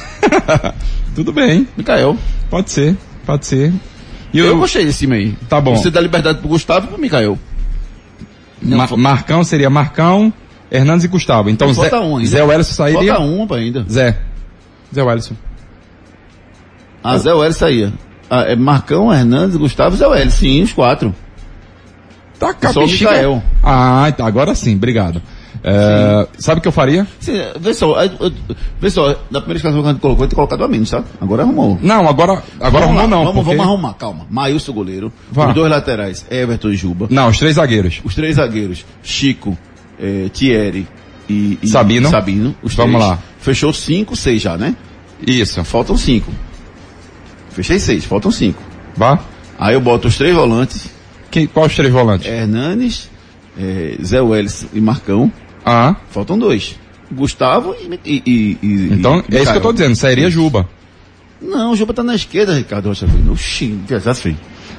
[1.15, 1.69] Tudo bem.
[1.77, 2.17] Mikael.
[2.51, 3.73] Pode ser, pode ser.
[4.33, 5.33] E Eu, o- gostei desse time aí.
[5.49, 5.77] Tá bom.
[5.77, 7.39] Você dá liberdade pro Gustavo e pro Mikael.
[8.61, 10.33] Não, Marcão seria Marcão,
[10.71, 11.51] Hernandes e Gustavo.
[11.51, 12.25] Então Zé, um.
[12.25, 13.15] Zé Wellison sairia.
[13.15, 13.85] Falta um ainda.
[13.89, 14.19] Zé.
[14.93, 15.35] Zé Wellison.
[17.03, 17.93] Ah, Zé Welles saía.
[18.31, 20.33] Ah, é Marcão, Hernandes, Gustavo e Zé Welles.
[20.35, 21.15] Sim, os quatro.
[22.38, 23.11] Tá o caprichando.
[23.11, 23.42] Mikael.
[23.62, 25.20] Ah, tá, agora sim, obrigado.
[25.66, 27.07] É, sabe o que eu faria?
[27.20, 28.31] Sim, vê só, aí, eu-
[28.79, 31.07] vê só, na primeira escalação que a gente colocou, ele tinha colocado a menos, sabe?
[31.18, 31.79] Agora arrumou.
[31.81, 33.25] Não, agora, agora arrumou lá, não.
[33.25, 34.27] Vamos, porque- vamos arrumar, calma.
[34.29, 35.11] Maílson goleiro.
[35.33, 35.49] Vá.
[35.49, 37.07] Os dois laterais, Everton e Juba.
[37.09, 38.03] Não, os três zagueiros.
[38.05, 39.57] Os três zagueiros, Chico,
[39.99, 40.87] eh, Thierry
[41.31, 42.11] e, e Sabino.
[42.11, 42.55] Sabino.
[42.62, 43.09] Os Vamos três.
[43.11, 43.18] lá.
[43.38, 44.77] Fechou cinco, seis já, né?
[45.27, 45.64] Isso.
[45.64, 46.31] Faltam cinco.
[47.51, 48.61] Fechei seis, faltam cinco.
[48.97, 49.18] Vá.
[49.59, 50.90] Aí eu boto os três volantes,
[51.35, 52.29] Quem, qual os três volantes?
[52.31, 53.11] Hernanes,
[53.59, 55.33] eh, Zé Welles e Marcão.
[55.66, 56.77] Ah, Faltam dois.
[57.11, 57.99] Gustavo e...
[58.05, 60.68] e, e- e- então e é isso que eu tô dizendo, sairia Juba.
[61.42, 63.33] Não, o Juba tá na esquerda, Ricardo Rocha Filho.
[63.33, 64.37] Oxi, já sei.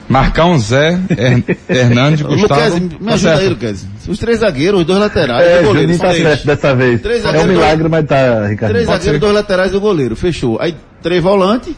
[0.08, 2.62] Marcão, Zé, Her, Hernandes, Gustavo.
[2.62, 3.40] Luquezzi, me Tá ajuda certo.
[3.42, 3.88] aí, Luquezzi.
[4.08, 5.80] Os três zagueiros, os dois laterais, É, o goleiro.
[5.82, 6.24] Juninho tá três.
[6.24, 7.02] certo dessa vez.
[7.02, 8.72] Três é um milagre, mas tá, Ricardo.
[8.72, 9.20] Três Pode zagueiros, ser.
[9.20, 10.16] dois laterais e o goleiro.
[10.16, 10.58] Fechou.
[10.62, 11.74] Aí três volantes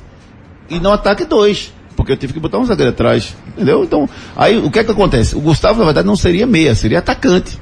[0.69, 1.73] e no ataque dois.
[1.97, 3.35] Porque eu tive que botar um zagueiro atrás.
[3.49, 3.83] Entendeu?
[3.83, 4.07] Então,
[4.37, 5.35] aí o que é que acontece?
[5.35, 7.57] O Gustavo, na verdade, não seria meia, seria atacante.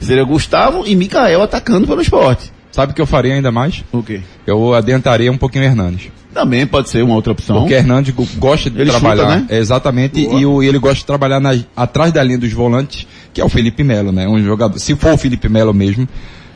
[0.00, 2.52] Seria Gustavo e Mikael atacando pelo esporte.
[2.70, 3.82] Sabe o que eu faria ainda mais?
[3.92, 4.20] O quê?
[4.46, 6.10] Eu adiantaria um pouquinho o Hernandes.
[6.32, 7.60] Também pode ser uma outra opção.
[7.60, 9.22] Porque Hernandes go- gosta de Ele trabalhar.
[9.24, 9.46] chuta, né?
[9.48, 13.06] É, exatamente, e o- e ele gosta de trabalhar na- atrás da linha dos volantes,
[13.32, 14.28] que é o Felipe Melo, né?
[14.28, 16.06] Um jogador, se for o Felipe Melo mesmo,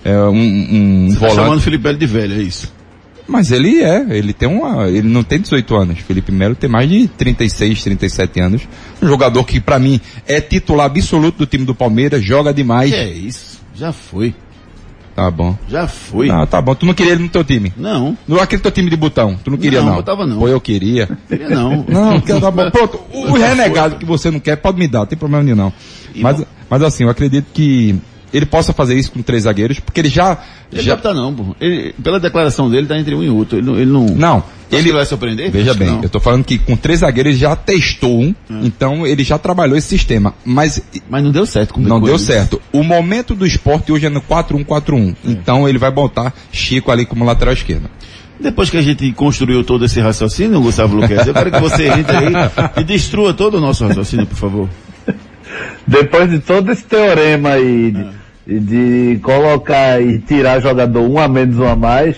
[0.05, 1.37] é um, um Você tá volante.
[1.37, 2.70] chamando o Felipe Melo de velho, é isso?
[3.31, 5.99] Mas ele é, ele tem uma, ele não tem 18 anos.
[6.01, 8.62] Felipe Melo tem mais de 36, 37 anos.
[9.01, 12.90] Um jogador que pra mim é titular absoluto do time do Palmeiras, joga demais.
[12.90, 13.61] Que é isso?
[13.73, 14.35] Já foi.
[15.14, 15.57] Tá bom.
[15.69, 16.29] Já foi.
[16.29, 16.75] Ah, tá bom.
[16.75, 17.73] Tu não queria ele no teu time?
[17.77, 18.19] Não.
[18.27, 19.38] Não aquele teu time de botão.
[19.45, 19.95] Tu não queria Não, não?
[19.97, 20.38] botava não.
[20.38, 21.09] Pô, eu queria.
[21.29, 21.85] Queria não.
[21.87, 22.69] Não, tá bom.
[22.71, 25.57] Pronto, o, o renegado que você não quer, pode me dar, não tem problema nenhum
[25.57, 25.73] não.
[26.16, 27.97] Mas, mas assim, eu acredito que
[28.33, 30.38] ele possa fazer isso com três zagueiros, porque ele já.
[30.73, 31.57] Ele já tá não, pô.
[31.61, 33.59] Ele, pela declaração dele, tá entre um e outro.
[33.59, 34.07] Ele, não- ele não.
[34.07, 35.51] Não, ele ele vai surpreender?
[35.51, 39.25] Veja bem, eu tô falando que com três zagueiros ele já testou um, então ele
[39.25, 42.19] já trabalhou esse sistema, mas Mas não deu certo com não deu ele.
[42.23, 42.61] certo.
[42.73, 47.25] O momento do esporte hoje é no 4-1-4-1, então ele vai botar Chico ali como
[47.25, 47.90] lateral esquerdo.
[48.38, 52.16] Depois que a gente construiu todo esse raciocínio, Gustavo Luquez, eu quero que você entre
[52.16, 52.33] aí
[52.81, 54.69] e destrua todo o nosso raciocínio, por favor.
[55.87, 57.95] Depois de todo esse teorema aí
[58.47, 62.17] de, de colocar e tirar jogador um a menos, um a mais,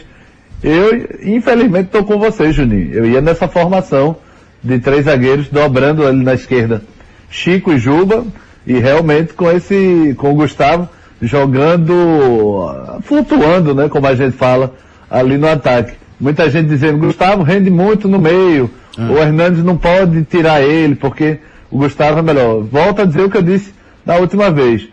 [0.63, 2.93] eu infelizmente estou com você, Juninho.
[2.93, 4.17] Eu ia nessa formação
[4.63, 6.83] de três zagueiros dobrando ali na esquerda.
[7.29, 8.25] Chico e Juba,
[8.67, 10.89] e realmente com esse, com o Gustavo
[11.21, 14.75] jogando, ah, flutuando, né, como a gente fala,
[15.11, 15.95] ali no ataque.
[16.21, 21.39] Muita gente dizendo, Gustavo rende muito no meio, o Hernandes não pode tirar ele, porque
[21.73, 22.63] o Gustavo é melhor.
[22.63, 23.73] Volto a dizer o que eu disse
[24.05, 24.87] da última vez.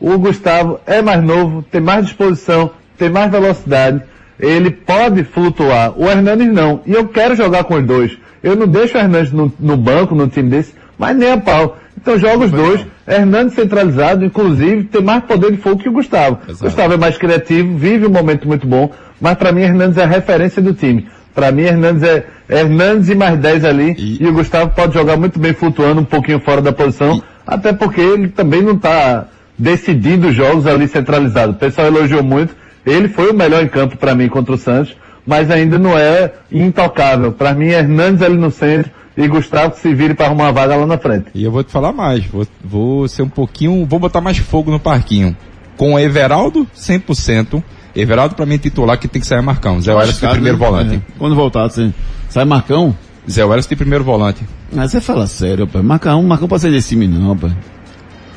[0.00, 4.02] O Gustavo é mais novo, tem mais disposição, tem mais velocidade,
[4.38, 5.94] ele pode flutuar.
[5.96, 6.80] O Hernandes não.
[6.84, 8.18] E eu quero jogar com os dois.
[8.42, 11.78] Eu não deixo o Hernandes no, no banco, num time desse, mas nem a pau.
[11.96, 12.84] Então joga os dois.
[13.06, 16.38] Hernandes centralizado, inclusive, tem mais poder de fogo que o Gustavo.
[16.60, 20.06] Gustavo é mais criativo, vive um momento muito bom, mas para mim Hernandes é a
[20.06, 21.06] referência do time.
[21.34, 24.26] Para mim Hernandes é Hernandes e mais 10 ali, e...
[24.26, 28.28] o Gustavo pode jogar muito bem flutuando um pouquinho fora da posição, até porque ele
[28.28, 29.26] também não está
[29.58, 31.52] decidindo os jogos ali centralizado.
[31.52, 34.94] O pessoal elogiou muito, ele foi o melhor em campo para mim contra o Santos,
[35.26, 37.32] mas ainda não é intocável.
[37.32, 40.76] Para mim, Hernandes ali no centro e Gustavo que se vire para arrumar uma vaga
[40.76, 41.26] lá na frente.
[41.34, 44.70] E eu vou te falar mais, vou, vou ser um pouquinho, vou botar mais fogo
[44.70, 45.36] no parquinho.
[45.76, 47.62] Com o Everaldo, 100%.
[47.96, 49.80] Everaldo pra mim é titular que tem que sair Marcão.
[49.80, 50.96] Zé Welles tem primeiro volante.
[50.96, 51.00] É.
[51.18, 51.92] Quando voltar, você
[52.28, 52.96] sai Marcão?
[53.30, 54.42] Zé Welles tem primeiro volante.
[54.72, 55.80] Mas você fala sério, pai.
[55.82, 57.56] Marcão, Marcão pode sair desse time não, pai.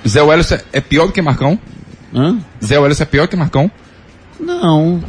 [0.07, 1.59] Zé Welles é- é pior do que Marcão?
[2.13, 2.37] Hã?
[2.63, 3.69] Zé Welles é pior que Marcão?
[4.39, 5.01] Não.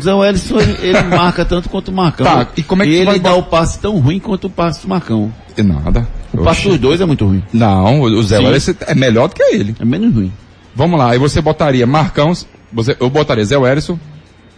[0.00, 2.26] Zé Welles, ele, ele marca tanto quanto o Marcão.
[2.26, 4.82] Tá, e como é que e ele dá o passe tão ruim quanto o passe
[4.82, 5.32] do Marcão.
[5.56, 6.08] Nada.
[6.32, 7.42] O passe dos dois é muito ruim.
[7.52, 8.44] Não, o o Zé Sim.
[8.46, 9.76] Welles é melhor do que ele.
[9.78, 10.32] É menos ruim.
[10.74, 12.32] Vamos lá, aí você botaria Marcão,
[12.72, 13.90] você, eu botaria Zé Welles,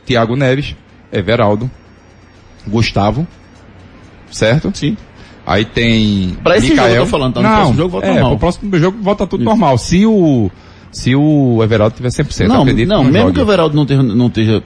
[0.07, 0.75] Thiago Neves,
[1.13, 1.71] Everaldo,
[2.67, 3.27] Gustavo,
[4.31, 4.71] certo?
[4.75, 4.97] Sim.
[5.47, 6.89] Aí tem Pra esse Mikael.
[6.89, 7.41] jogo eu tô falando, tá?
[7.43, 8.31] No Não, próximo jogo volta é, normal.
[8.31, 9.77] pro próximo jogo volta tudo normal.
[9.79, 10.51] Se o,
[10.91, 13.35] se o Everaldo tiver 100%, não, acredito não, que não mesmo jogue.
[13.35, 14.63] que o Everaldo não esteja, não esteja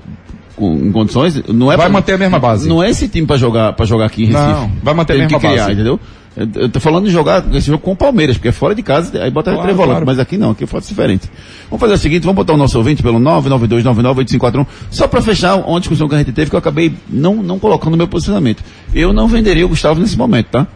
[0.55, 2.69] com, em condições, não é Vai pra- manter a mesma base.
[2.69, 4.47] Não é esse time pra jogar, pra jogar aqui em Recife.
[4.53, 5.73] Não, vai manter a Tem mesma que criar, base.
[5.73, 6.01] entendeu?
[6.39, 8.83] Eu, eu tô falando de jogar esse jogo com o Palmeiras, porque é fora de
[8.83, 10.07] casa, aí bota Claro, três volantes, claro.
[10.07, 11.29] mas aqui não, aqui é foto diferente.
[11.69, 15.81] Vamos fazer o seguinte, vamos botar o nosso ouvinte pelo 992998541, só pra fechar uma
[15.81, 18.63] discussão que a gente teve, que eu acabei não, não colocando no meu posicionamento.
[18.95, 20.67] Eu não venderia o Gustavo nesse momento, tá?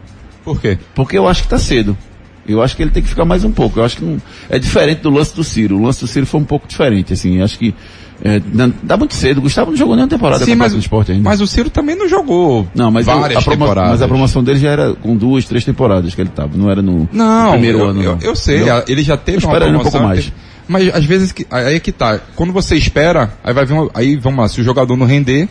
[0.43, 0.77] Por quê?
[0.93, 1.97] Porque eu acho que tá cedo.
[2.45, 3.79] Eu acho que ele tem que ficar mais um pouco.
[3.79, 5.77] Eu acho que não, é diferente do lance do Ciro.
[5.77, 7.37] O lance do Ciro foi um pouco diferente, assim.
[7.37, 7.73] Eu acho que
[8.21, 8.41] é,
[8.83, 9.37] dá muito cedo.
[9.39, 11.23] O Gustavo não jogou nenhuma temporada Sim, mas, esporte ainda.
[11.29, 13.91] mas o Ciro também não jogou Não, mas, várias a promo- temporadas.
[13.91, 16.57] mas a promoção dele já era com duas, três temporadas que ele tava.
[16.57, 18.03] Não era no, Não, no primeiro eu, ano.
[18.03, 18.21] eu, não.
[18.21, 19.91] eu sei, ele já teve Eu uma ele um promoção.
[19.91, 20.25] pouco mais.
[20.25, 20.33] teve-
[20.67, 22.19] Mas às vezes, que, aí é que tá.
[22.35, 25.49] Quando você espera, aí vai vir uma, aí vamos lá, se o jogador não render,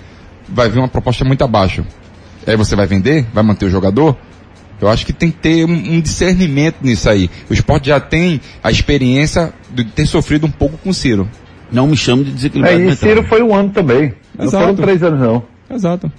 [0.48, 1.84] vai vir uma proposta muito abaixo.
[2.46, 3.26] Aí você vai vender?
[3.34, 4.16] Vai manter o jogador?
[4.80, 7.30] Eu acho que tem que ter um, um discernimento nisso aí.
[7.48, 11.28] O esporte já tem a experiência de ter sofrido um pouco com o Ciro.
[11.72, 12.96] Não me chame de É, desequilibrado e mental.
[13.08, 14.14] Ciro foi um ano também.
[14.38, 14.64] Não Exato.
[14.64, 15.42] foram três anos não.
[15.70, 16.12] Exato.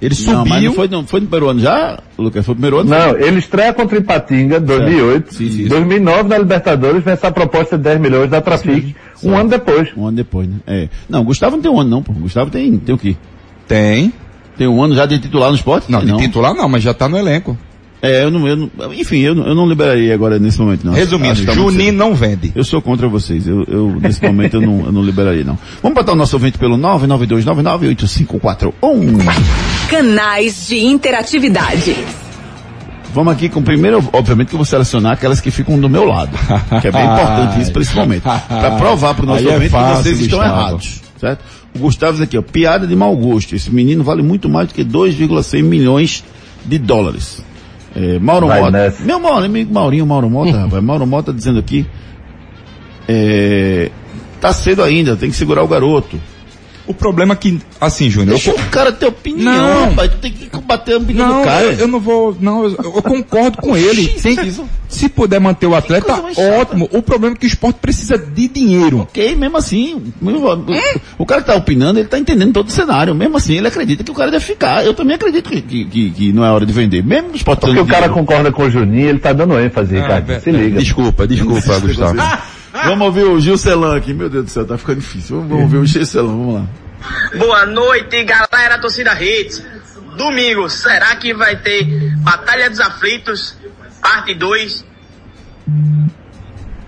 [0.00, 0.62] Ele Não, mas subiu.
[0.70, 2.46] não foi, não, foi no primeiro ano já, Lucas?
[2.46, 2.88] Foi no primeiro ano?
[2.88, 5.34] Não, ele estreia contra o Ipatinga, 2008.
[5.34, 5.68] Sim, sim.
[5.68, 8.94] 2009 na Libertadores, vem essa proposta de 10 milhões da Trafic.
[9.22, 9.90] Um ano depois.
[9.94, 10.56] Um ano depois, né?
[10.66, 10.88] É.
[11.06, 12.14] Não, Gustavo não tem um ano não, pô.
[12.14, 13.14] Gustavo tem, tem o quê?
[13.68, 14.10] Tem.
[14.56, 15.92] Tem um ano já de titular no esporte?
[15.92, 17.56] Não, de titular não, mas já tá no elenco.
[18.02, 20.94] É, eu não, eu não enfim, eu não, eu não liberaria agora nesse momento, não.
[20.94, 22.50] Resumindo, que tá Juninho não vende.
[22.54, 23.46] Eu sou contra vocês.
[23.46, 25.58] Eu, eu nesse momento eu não, eu não liberaria, não.
[25.82, 28.70] Vamos botar o nosso ouvinte pelo 992998541.
[29.90, 31.94] Canais de interatividade.
[33.12, 36.30] Vamos aqui com primeiro, obviamente que eu vou selecionar aquelas que ficam do meu lado.
[36.80, 38.22] Que é bem importante isso para esse momento.
[38.22, 40.60] Para provar para o nosso Aí é ouvinte que fácil, vocês estão Gustavo.
[40.60, 41.00] errados.
[41.18, 41.44] Certo?
[41.74, 43.54] O Gustavo diz aqui, ó, piada de mau gosto.
[43.54, 46.24] Esse menino vale muito mais do que 2,6 milhões
[46.64, 47.42] de dólares.
[47.94, 48.70] É, Mauro Vai Mota.
[48.72, 49.02] nessa.
[49.04, 50.82] Meu Mauro, amigo Maurinho, Mauro Mota, rapaz.
[50.82, 51.86] Mauro Mota dizendo aqui.
[53.08, 53.90] É,
[54.40, 56.20] tá cedo ainda, tem que segurar o garoto.
[56.90, 59.90] O problema é que, assim, Júnior, Deixa eu, o cara ter opinião, Não.
[59.90, 60.10] rapaz.
[60.10, 61.64] Tu tem que combater a opinião Não, do cara.
[61.66, 62.36] eu, eu não vou.
[62.40, 64.08] Não, eu, eu concordo com ele.
[64.08, 64.36] Tem
[64.88, 66.12] se puder manter o atleta,
[66.60, 66.88] ótimo.
[66.92, 69.00] O problema é que o esporte precisa de dinheiro.
[69.02, 70.66] Ok, mesmo assim, mesmo-
[71.16, 73.14] o cara que tá opinando, ele tá entendendo todo o cenário.
[73.14, 74.84] Mesmo assim, ele acredita que o cara deve ficar.
[74.84, 77.04] Eu também acredito que, que, que- que não é hora de vender.
[77.04, 78.14] Mesmo o esporte Porque o cara dinheiro.
[78.14, 80.26] concorda com o Juninho, ele tá dando ênfase, Ah, Ricardo.
[80.26, 80.80] velho, Se liga.
[80.80, 82.16] Desculpa, desculpa, Gustavo.
[82.84, 84.12] Vamos ouvir o Gilcelan aqui.
[84.14, 85.36] Meu Deus do céu, tá ficando difícil.
[85.36, 86.66] Vamos, vamos ouvir o Gilcelan, vamos lá.
[87.38, 89.62] Boa noite, galera, torcida Hits.
[90.16, 93.56] Domingo, será que vai ter Batalha dos Aflitos,
[94.02, 94.84] parte 2?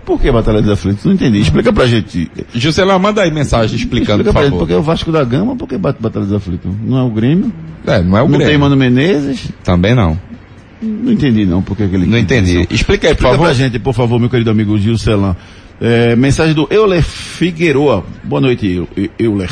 [0.04, 1.04] Por que Batalha dos Aflitos?
[1.04, 1.40] Não entendi.
[1.40, 2.30] Explica pra gente.
[2.54, 4.58] Juscelão, manda aí mensagem explicando, Explica por pra gente, favor.
[4.60, 6.70] porque é o Vasco da Gama, por que bate Batalha dos Aflitos?
[6.82, 7.52] Não é o Grêmio?
[7.86, 8.46] É, não é o Não Grêmio.
[8.48, 9.48] tem Mano Menezes?
[9.64, 10.20] Também não.
[10.82, 12.04] Não entendi não, por que aquele...
[12.06, 12.66] Não entendi.
[12.68, 13.44] Explica aí, por Explica favor.
[13.44, 15.36] pra gente, por favor, meu querido amigo Gil Celan.
[15.84, 18.04] É, mensagem do Euler Figueroa.
[18.22, 19.50] Boa noite, Eu- Eu- Euler,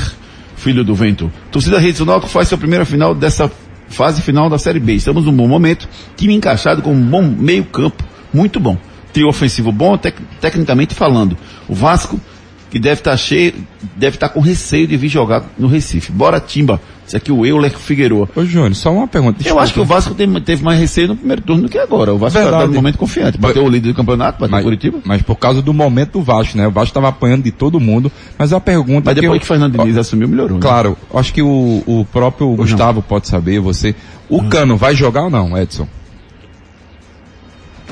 [0.56, 1.30] filho do vento.
[1.50, 3.50] Torcida Rede Náutico faz sua primeira final dessa
[3.88, 4.94] fase final da Série B.
[4.94, 5.88] Estamos num bom momento.
[6.16, 8.04] Time encaixado com um bom meio campo.
[8.32, 8.78] Muito bom.
[9.12, 11.36] Trio ofensivo bom, tec- tecnicamente falando.
[11.68, 12.20] O Vasco,
[12.70, 13.52] que deve estar cheio,
[13.96, 16.12] deve estar com receio de vir jogar no Recife.
[16.12, 16.80] Bora, Timba.
[17.10, 18.28] Isso aqui é o Euler Figueroa.
[18.36, 19.42] Ô, Júnior, só uma pergunta.
[19.44, 22.14] Eu acho que o Vasco tem- teve mais receio no primeiro turno do que agora.
[22.14, 23.36] O Vasco está no momento confiante.
[23.36, 24.98] Bateu o líder do campeonato, bateu o Curitiba.
[25.04, 26.68] Mas por causa do momento do Vasco, né?
[26.68, 28.12] O Vasco estava apanhando de todo mundo.
[28.38, 29.02] Mas a pergunta.
[29.06, 30.58] Mas depois eu- que o Fernando Diniz assumiu, melhorou.
[30.58, 30.62] né?
[30.62, 33.92] Claro, acho que o, o próprio Gustavo pode saber, você.
[34.28, 35.88] O Cano vai jogar ou não, Edson?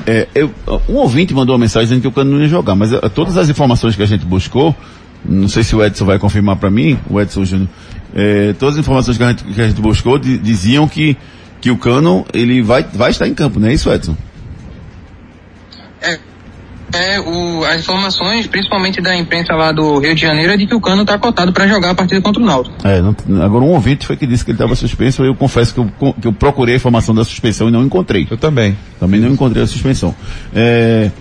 [0.07, 0.49] É, eu-
[0.87, 3.35] um ouvinte mandou uma mensagem dizendo que o Cano não ia jogar, mas eh, todas
[3.37, 4.73] as informações que a gente buscou,
[5.25, 7.67] não sei se o Edson vai confirmar para mim, o Edson Júnior,
[8.15, 11.17] eh, todas as informações que a gente, que a gente buscou di- diziam que,
[11.61, 14.15] que o Cano ele vai, vai estar em campo, não é isso, Edson?
[16.91, 20.73] É, o, as informações, principalmente da imprensa lá do Rio de Janeiro, é de que
[20.73, 22.75] o Cano está cotado para jogar a partida contra o Náutico.
[22.83, 25.79] É, não- agora um ouvinte foi que disse que ele estava suspenso, eu confesso que
[25.79, 28.27] eu, que eu procurei a informação da suspensão e não encontrei.
[28.31, 28.75] Eu também.
[28.99, 30.15] Também não encontrei a suspensão.
[30.51, 31.11] É,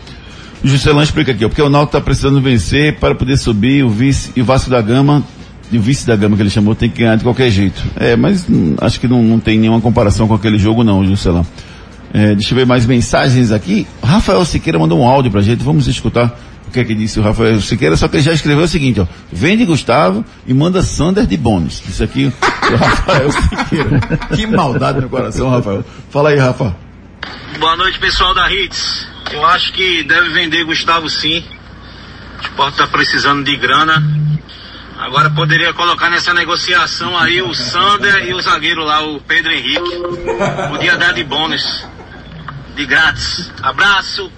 [0.63, 4.33] o Juscelão explica aqui, porque o Náutico está precisando vencer para poder subir, o vice
[4.35, 5.23] e o Vasco da Gama,
[5.71, 7.83] e o vice da Gama que ele chamou, tem que ganhar de qualquer jeito.
[7.97, 11.47] É, mas hum, acho que não, não tem nenhuma comparação com aquele jogo não, Juscelão.
[12.13, 13.87] É, deixa eu ver mais mensagens aqui.
[14.03, 17.23] Rafael Siqueira mandou um áudio pra gente, vamos escutar o que é que disse o
[17.23, 21.27] Rafael Siqueira, só que ele já escreveu o seguinte, ó, vende Gustavo e manda Sander
[21.27, 21.83] de bônus.
[21.89, 22.33] Isso aqui, o
[22.77, 24.01] Rafael Siqueira.
[24.35, 25.85] Que maldade no coração, Rafael.
[26.11, 26.88] Fala aí, Rafa.
[27.59, 29.07] Boa noite, pessoal da Hits.
[29.33, 31.45] Eu acho que deve vender Gustavo sim.
[32.39, 34.03] O esporte tá precisando de grana.
[34.99, 40.03] Agora poderia colocar nessa negociação aí o Sander e o zagueiro lá, o Pedro Henrique.
[40.69, 41.87] Podia dar de bônus.
[42.75, 43.51] De grátis.
[43.63, 44.33] Abraço.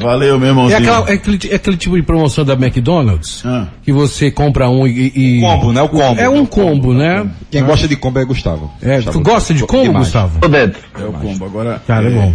[0.00, 0.78] Valeu, meu É, irmãozinho.
[0.78, 3.66] aquela- é aquele, é aquele tipo de promoção da McDonald's Ah.
[3.82, 5.82] que você compra um e, e- Combo, né?
[5.82, 6.20] O combo.
[6.20, 7.26] É um combo, né?
[7.50, 8.70] Quem gosta de combo é Gustavo.
[8.82, 10.06] É, Gustavo tu gosta de combo, demais.
[10.06, 10.38] Gustavo?
[10.42, 11.44] É o combo.
[11.44, 12.34] Agora, Cara, é bom.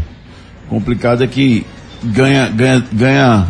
[0.69, 1.65] complicado é que
[2.03, 3.47] ganha, ganha, ganha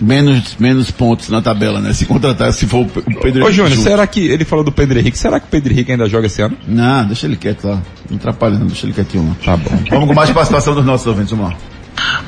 [0.00, 1.92] menos, menos pontos na tabela, né?
[1.92, 3.82] Se contratar, se for o Pe- o Pedro Ô, Júnior, junto.
[3.82, 5.16] será que ele falou do Pedro Henrique?
[5.18, 6.56] Será que o Pedro Henrique ainda joga esse ano?
[6.66, 7.80] Não, deixa ele quieto lá.
[8.10, 9.36] Não atrapalha não, deixa ele quietinho lá.
[9.44, 9.70] Tá bom.
[9.90, 11.56] Vamos com mais participação dos nossos ouvintes, vamos lá.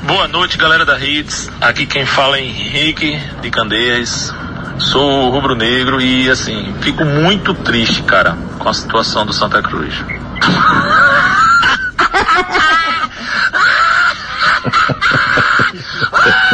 [0.03, 1.49] Boa noite, galera da Hits.
[1.61, 4.33] Aqui quem fala é Henrique de Candeias.
[4.79, 9.93] Sou rubro-negro e, assim, fico muito triste, cara, com a situação do Santa Cruz.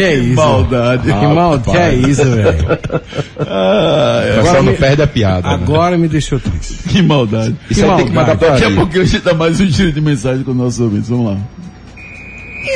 [0.00, 0.34] Que é isso?
[0.34, 1.02] Maldade.
[1.02, 1.70] Que maldade.
[1.70, 2.66] Que é isso, velho?
[3.52, 4.38] Ah, é.
[4.40, 5.48] Agora não me- perde a piada.
[5.48, 5.54] né?
[5.54, 6.74] Agora me deixou triste.
[6.88, 7.54] Que maldade.
[7.70, 9.92] Isso aí tem que mandar pra Daqui a pouco a gente dá mais um giro
[9.92, 11.08] de mensagem com os nossos ouvintes.
[11.10, 11.36] Vamos lá.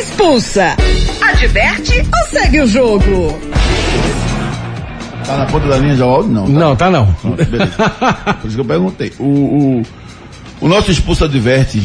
[0.00, 0.76] Expulsa.
[1.22, 3.38] Adverte ou segue o jogo?
[5.26, 6.30] Tá na ponta da linha já o áudio?
[6.32, 6.46] Não.
[6.46, 7.06] Não, tá não.
[7.14, 7.72] Pronto, beleza.
[8.40, 9.12] Por isso que eu perguntei.
[9.18, 9.82] O, o,
[10.60, 11.82] o nosso expulso adverte,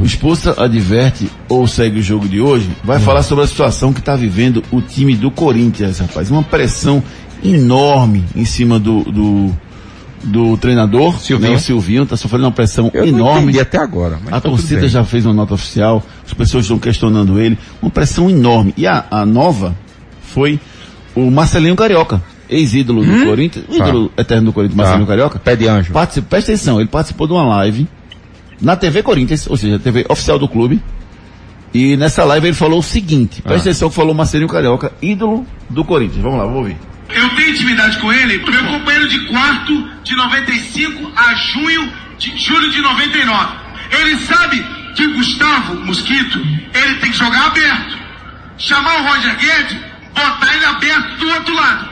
[0.00, 4.00] o expulsa adverte ou segue o jogo de hoje, vai falar sobre a situação que
[4.00, 6.30] está vivendo o time do Corinthians, rapaz.
[6.30, 7.02] Uma pressão
[7.44, 9.56] enorme em cima do, do,
[10.24, 11.50] do treinador, Silvinho.
[11.52, 13.42] né, o Silvinho, está sofrendo uma pressão Eu enorme.
[13.44, 14.18] entendi até agora.
[14.24, 17.90] Mas A tá torcida já fez uma nota oficial, as pessoas estão questionando ele, uma
[17.90, 18.74] pressão enorme.
[18.76, 19.76] E a, a nova
[20.22, 20.60] foi
[21.14, 25.12] o Marcelinho Carioca, ex-ídolo do Corinthians, ídolo eterno do Corinthians, Marcelinho Tá.
[25.12, 25.38] Carioca.
[25.38, 25.92] Pé de anjo.
[25.92, 27.86] Participa, presta atenção, ele participou de uma live
[28.60, 30.82] na TV Corinthians, ou seja, a TV oficial do clube.
[31.72, 33.70] E nessa live ele falou o seguinte, presta Ah.
[33.70, 36.22] atenção que falou Marcelinho Carioca, ídolo do Corinthians.
[36.22, 36.76] Vamos lá, vamos ouvir.
[37.10, 42.70] Eu tenho intimidade com ele, meu companheiro de quarto de 95 a junho de julho
[42.70, 43.52] de 99.
[44.00, 46.38] Ele sabe que Gustavo Mosquito,
[46.74, 47.96] ele tem que jogar aberto.
[48.58, 49.76] Chamar o Roger Guedes,
[50.14, 51.88] botar ele aberto do outro lado.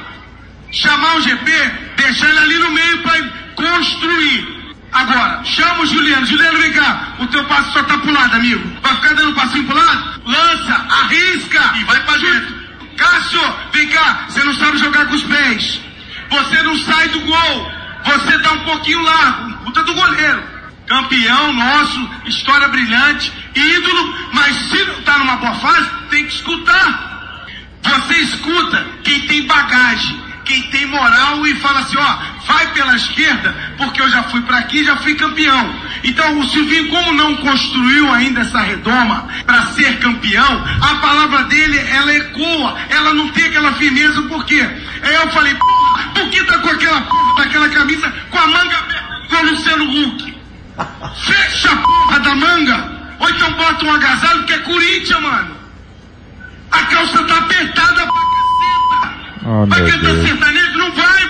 [0.72, 1.50] Chamar o GP,
[1.96, 3.22] deixar ele ali no meio para
[3.55, 4.56] construir.
[4.97, 6.25] Agora, chama o Juliano.
[6.25, 7.09] Juliano, vem cá.
[7.19, 8.81] O teu passo só tá pro lado, amigo.
[8.81, 10.23] Vai ficar dando passinho pro lado?
[10.25, 12.57] Lança, arrisca e vai pra dentro.
[12.97, 14.25] Cássio, vem cá.
[14.29, 15.81] Você não sabe jogar com os pés.
[16.31, 17.73] Você não sai do gol.
[18.07, 19.53] Você dá um pouquinho largo.
[19.65, 20.42] Puta do goleiro.
[20.87, 27.40] campeão nosso, história brilhante, ídolo, mas se não tá numa boa fase, tem que escutar.
[27.83, 32.17] Você escuta quem tem bagagem, quem tem moral e fala assim, ó,
[32.47, 35.75] vai pela esquerda, porque eu já fui para aqui, já fui campeão.
[36.05, 41.79] Então o Silvinho, como não construiu ainda essa redoma para ser campeão, a palavra dele,
[41.79, 44.67] ela ecoa, ela não tem aquela firmeza, por quê?
[45.03, 45.55] Aí eu falei,
[46.15, 49.85] por que tá com aquela porra daquela camisa com a manga aberta, com o Luciano
[49.85, 50.37] Huck?
[51.27, 55.57] Fecha a porra da manga, ou então bota um agasalho que é Corinthians, mano.
[56.71, 58.25] A calça tá apertada pra
[59.47, 60.29] Oh, meu cantar Deus.
[60.29, 60.79] sertanejo?
[60.79, 61.23] Não vai.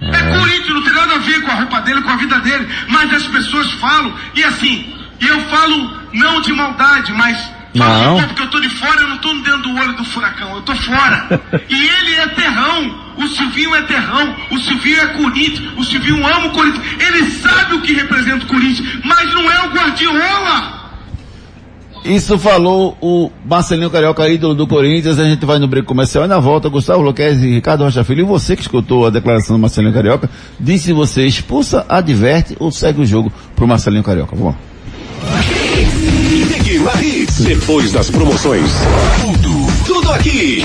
[0.00, 0.38] É.
[0.38, 2.66] Corinthians, não tem nada a ver com a roupa dele, com a vida dele.
[2.88, 7.36] Mas as pessoas falam, e assim, e eu falo não de maldade, mas
[7.76, 8.26] falo Não.
[8.28, 10.74] porque eu tô de fora, eu não tô dentro do olho do furacão, eu tô
[10.74, 11.40] fora.
[11.68, 16.46] e ele é terrão, o Silvinho é terrão, o Silvinho é Corinthians, o Silvinho ama
[16.46, 16.84] o Corinthians.
[16.98, 20.79] Ele sabe o que representa o Corinthians, mas não é o Guardiola.
[22.04, 25.18] Isso falou o Marcelinho Carioca, ídolo do Corinthians.
[25.18, 28.20] A gente vai no break comercial e na volta, Gustavo Luquez e Ricardo Rocha Filho.
[28.20, 33.02] E você que escutou a declaração do Marcelinho Carioca, disse você expulsa, adverte ou segue
[33.02, 34.34] o jogo pro Marcelinho Carioca.
[34.34, 34.58] Vamos lá.
[37.40, 38.70] Depois das promoções.
[39.20, 40.64] Tudo, tudo aqui.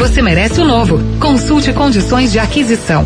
[0.01, 0.99] você merece o novo.
[1.19, 3.05] Consulte condições de aquisição.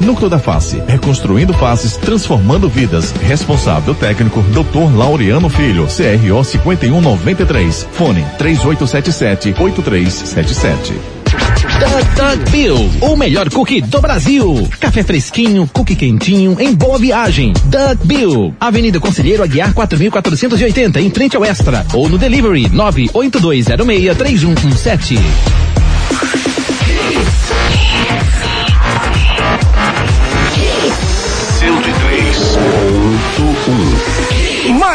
[0.00, 3.12] Núcleo da Face, reconstruindo faces, transformando vidas.
[3.22, 4.94] Responsável técnico, Dr.
[4.96, 7.88] Laureano Filho, CRO 5193.
[7.92, 10.94] Fone 3877-8377.
[12.16, 14.68] Doug Bill, o melhor cookie do Brasil.
[14.80, 17.52] Café fresquinho, cookie quentinho, em boa viagem.
[17.64, 21.84] Doug Bill, Avenida Conselheiro Aguiar 4480, em frente ao Extra.
[21.92, 25.18] Ou no delivery 982063117.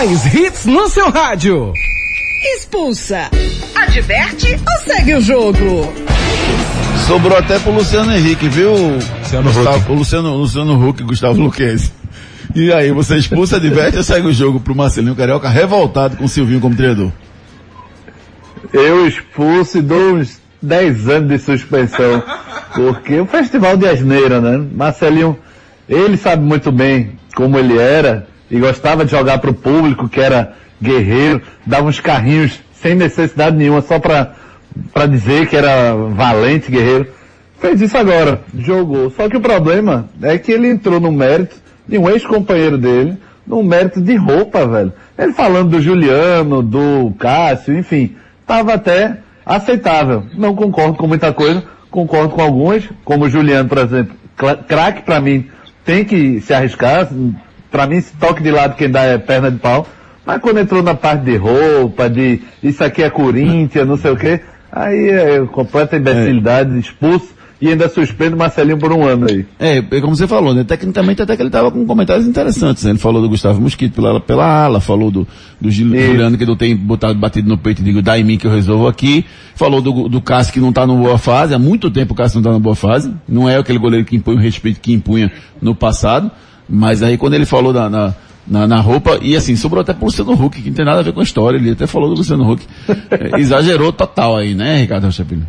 [0.02, 1.74] Mais hits no seu rádio.
[2.56, 3.30] Expulsa,
[3.76, 5.94] adverte ou segue o jogo?
[7.06, 8.74] Sobrou até pro Luciano Henrique, viu?
[9.44, 11.94] Gustavo, o Luciano, Luciano Huck e Gustavo Luquez.
[12.56, 16.28] E aí, você expulsa, adverte ou segue o jogo pro Marcelinho Carioca revoltado com o
[16.28, 17.12] Silvinho como treinador?
[18.74, 22.24] Eu expulso e dou uns 10 anos de suspensão.
[22.74, 24.68] Porque o festival de asneira, né?
[24.74, 25.38] Marcelinho,
[25.88, 30.54] ele sabe muito bem como ele era e gostava de jogar pro público, que era
[30.82, 34.34] guerreiro, dava uns carrinhos sem necessidade nenhuma, só pra,
[34.94, 37.08] pra dizer que era valente, guerreiro.
[37.60, 39.10] Fez isso agora, jogou.
[39.12, 41.56] Só que o problema é que ele entrou no mérito
[41.88, 44.92] de um ex-companheiro dele, no mérito de roupa, velho.
[45.18, 50.26] Ele falando do Juliano, do Cássio, enfim, tava até aceitável.
[50.36, 54.16] Não concordo com muita coisa, concordo com algumas, como o Juliano, por exemplo.
[54.68, 55.48] Craque pra mim
[55.86, 57.08] tem que se arriscar.
[57.72, 59.88] Pra mim, esse toque de lado quem dá é perna de pau.
[60.26, 64.16] Mas quando entrou na parte de roupa, de isso aqui é Corinthians, não sei o
[64.18, 64.40] quê,
[64.72, 69.46] aí é completa imbecilidade, expulso e ainda suspende o Marcelinho por um ano aí.
[69.60, 70.64] É, é como você falou, né?
[70.64, 72.90] Tecnicamente até que ele estava com comentários interessantes, né?
[72.92, 75.28] Ele falou do Gustavo Mosquito pela, pela ala, falou do,
[75.60, 78.38] do Gil- Juliano que não tem botado, batido no peito e digo, dá em mim
[78.38, 79.26] que eu resolvo aqui.
[79.56, 82.36] Falou do, do Cássio que não está numa boa fase, há muito tempo o Cássio
[82.38, 83.12] não está numa boa fase.
[83.30, 86.32] Não é aquele goleiro que impõe o respeito que impunha no passado.
[86.72, 88.16] Mas aí quando ele falou na, na,
[88.48, 91.04] na, na roupa, e assim, sobrou até pro Luciano Huck, que não tem nada a
[91.04, 92.66] ver com a história, ele até falou do Luciano Huck.
[93.10, 95.46] É, exagerou total aí, né, Ricardo Rocha Filho?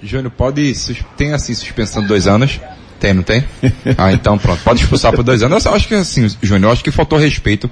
[0.00, 0.72] Júnior, pode.
[1.16, 2.60] Tem assim suspensão de dois anos?
[3.00, 3.44] Tem, não tem?
[3.96, 4.62] Ah, então pronto.
[4.62, 5.64] Pode expulsar por dois anos.
[5.64, 7.68] Eu acho que assim, Júnior, eu acho que faltou respeito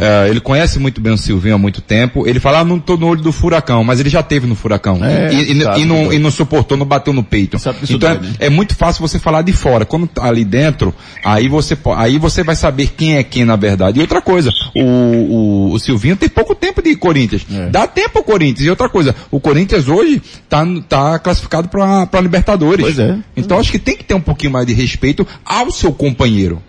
[0.00, 2.26] É, ele conhece muito bem o Silvinho há muito tempo.
[2.26, 5.04] Ele fala, ah, não tô no olho do furacão, mas ele já teve no furacão.
[5.04, 7.56] É, e, e- sabe e não, e não suportou, não bateu no peito.
[7.82, 8.34] Então dói, né?
[8.38, 9.84] é, é muito fácil você falar de fora.
[9.84, 13.98] Quando tá ali dentro, aí você, aí você vai saber quem é quem na verdade.
[13.98, 17.46] E outra coisa, o, o, o Silvinho tem pouco tempo de Corinthians.
[17.52, 17.68] É.
[17.68, 18.66] Dá tempo ao Corinthians.
[18.66, 22.84] E outra coisa, o Corinthians hoje tá, tá classificado pra, pra Libertadores.
[22.84, 23.16] Pois é.
[23.36, 26.62] Então acho que tem que ter um pouquinho mais de respeito ao seu companheiro.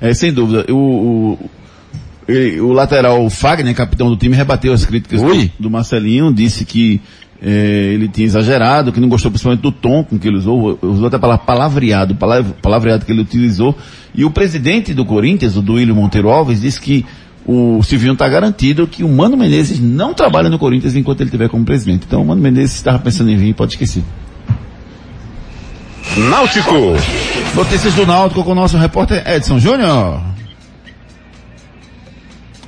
[0.00, 0.64] É, sem dúvida.
[0.72, 1.50] O, o,
[2.28, 7.00] ele- o lateral Fagner, capitão do time, rebateu as críticas do, do Marcelinho, disse que
[7.40, 11.06] é, ele tinha exagerado, que não gostou principalmente do tom com que ele usou, usou
[11.06, 13.76] até a palavra palavreado, palavra, palavreado que ele utilizou.
[14.14, 17.06] E o presidente do Corinthians, o Duílio Monteiro Alves, disse que
[17.46, 21.48] o Silvinho está garantido que o Mano Menezes não trabalha no Corinthians enquanto ele estiver
[21.48, 22.04] como presidente.
[22.06, 24.02] Então o Mano Menezes estava pensando em vir, pode esquecer.
[26.16, 26.74] Náutico.
[27.54, 30.20] Notícias do Náutico com o nosso repórter Edson Júnior.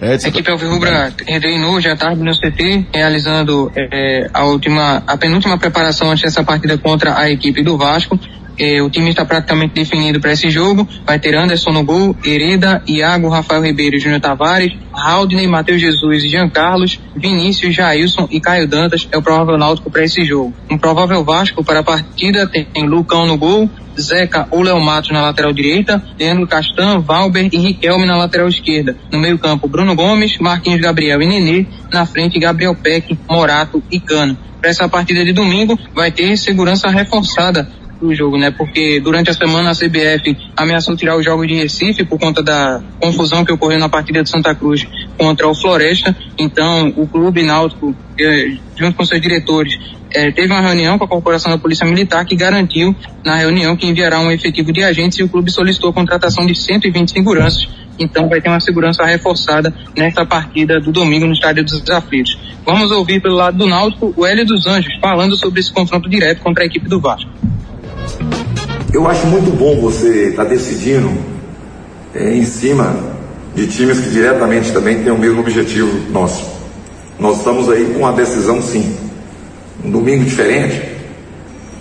[0.00, 6.10] A equipe Alvirrubra treinou já tarde no CT, realizando eh, a última, a penúltima preparação
[6.10, 8.18] antes dessa partida contra a equipe do Vasco.
[8.60, 10.86] Eh, o time está praticamente definido para esse jogo.
[11.06, 16.28] Vai ter Anderson no gol, Hereda, Iago, Rafael Ribeiro, Júnior Tavares, Haldney, Matheus Jesus e
[16.28, 20.52] Jean Carlos, Vinícius, Jailson e Caio Dantas é o provável náutico para esse jogo.
[20.70, 25.22] Um provável Vasco para a partida tem Lucão no gol, Zeca ou Léo Matos na
[25.22, 28.94] lateral direita, Leandro Castan, Valber e Riquelme na lateral esquerda.
[29.10, 31.66] No meio campo, Bruno Gomes, Marquinhos Gabriel e Nenê.
[31.90, 34.36] Na frente, Gabriel Peck, Morato e Cano.
[34.60, 37.66] Para essa partida de domingo, vai ter segurança reforçada
[38.00, 38.50] do jogo, né?
[38.50, 42.82] Porque durante a semana a CBF ameaçou tirar os jogos de Recife por conta da
[43.00, 44.86] confusão que ocorreu na partida de Santa Cruz
[45.18, 46.16] contra o Floresta.
[46.38, 49.78] Então, o clube náutico, eh, junto com seus diretores,
[50.12, 52.94] eh, teve uma reunião com a Corporação da Polícia Militar que garantiu
[53.24, 56.54] na reunião que enviará um efetivo de agentes e o clube solicitou a contratação de
[56.54, 57.68] 120 seguranças.
[57.98, 62.38] Então vai ter uma segurança reforçada nesta partida do domingo no Estádio dos Aflitos.
[62.64, 66.40] Vamos ouvir pelo lado do Náutico o Hélio dos Anjos falando sobre esse confronto direto
[66.40, 67.30] contra a equipe do Vasco.
[68.92, 71.12] Eu acho muito bom você estar decidindo
[72.12, 72.96] é, em cima
[73.54, 76.44] de times que diretamente também têm o mesmo objetivo nosso.
[77.16, 78.96] Nós estamos aí com uma decisão sim.
[79.84, 80.82] Um domingo diferente,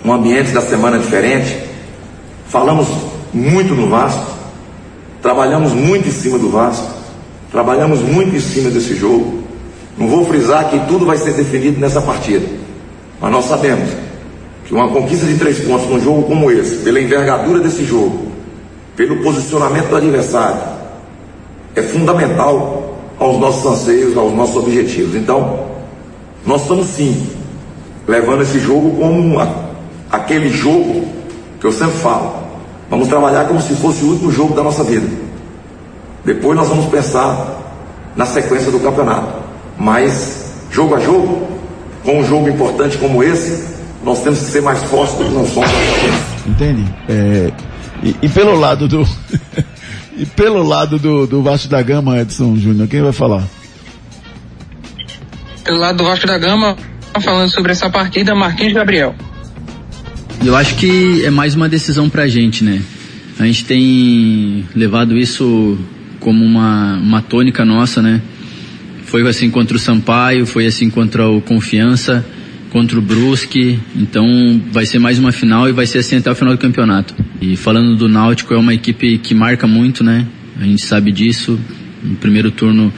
[0.04, 1.58] um ambiente da semana diferente.
[2.46, 2.86] Falamos
[3.34, 4.30] muito no Vasco,
[5.20, 6.92] trabalhamos muito em cima do Vasco,
[7.50, 9.42] trabalhamos muito em cima desse jogo.
[9.98, 12.46] Não vou frisar que tudo vai ser definido nessa partida,
[13.20, 13.90] mas nós sabemos
[14.70, 18.28] que uma conquista de três pontos num jogo como esse, pela envergadura desse jogo,
[18.94, 20.60] pelo posicionamento do adversário,
[21.74, 25.16] é fundamental aos nossos anseios, aos nossos objetivos.
[25.16, 25.58] Então,
[26.46, 27.26] nós estamos sim
[28.06, 29.70] levando esse jogo como uma-
[30.08, 31.04] aquele jogo
[31.58, 32.32] que eu sempre falo.
[32.88, 35.06] Vamos trabalhar como se fosse o último jogo da nossa vida.
[36.24, 37.58] Depois nós vamos pensar
[38.14, 39.34] na sequência do campeonato.
[39.76, 41.42] Mas, jogo a jogo,
[42.04, 45.48] com um jogo importante como esse, nós temos que ser mais fortes do que nós
[45.50, 45.70] somos.
[46.46, 46.84] Entende?
[47.08, 47.52] É,
[48.02, 49.06] e, e pelo lado do.
[50.16, 53.46] e pelo lado do, do Vasco da Gama, Edson Júnior, quem vai falar?
[55.64, 56.76] Pelo lado do Vasco da Gama,
[57.20, 59.14] falando sobre essa partida, Marquinhos Gabriel.
[60.44, 62.82] Eu acho que é mais uma decisão pra gente, né?
[63.38, 65.78] A gente tem levado isso
[66.18, 68.22] como uma, uma tônica nossa, né?
[69.04, 72.24] Foi assim contra o Sampaio, foi assim contra o Confiança,
[72.70, 73.78] contra o Brusque.
[73.94, 77.14] Então vai ser mais uma final e vai ser assim até o final do campeonato.
[77.40, 80.26] E falando do Náutico, é uma equipe que marca muito, né?
[80.58, 81.58] A gente sabe disso.
[82.02, 82.92] No primeiro turno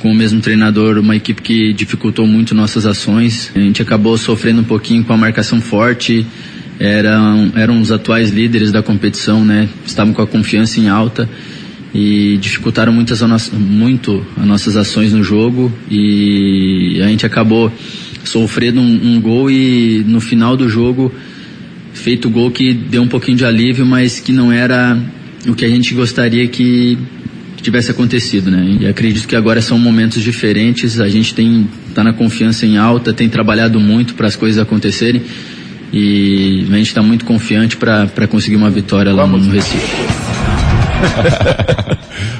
[0.00, 3.50] com o mesmo treinador, uma equipe que dificultou muito nossas ações.
[3.54, 6.24] A gente acabou sofrendo um pouquinho com a marcação forte.
[6.78, 9.68] Eram, eram os atuais líderes da competição, né?
[9.84, 11.28] Estavam com a confiança em alta
[11.94, 17.72] e dificultaram muitas muito as nossas ações no jogo e a gente acabou
[18.28, 21.12] sofrendo um, um gol e no final do jogo
[21.92, 24.98] feito o gol que deu um pouquinho de alívio, mas que não era
[25.46, 26.98] o que a gente gostaria que
[27.62, 28.78] tivesse acontecido, né?
[28.80, 31.00] E acredito que agora são momentos diferentes.
[31.00, 35.22] A gente tem tá na confiança em alta, tem trabalhado muito para as coisas acontecerem
[35.92, 39.86] e a gente está muito confiante para conseguir uma vitória lá no Recife.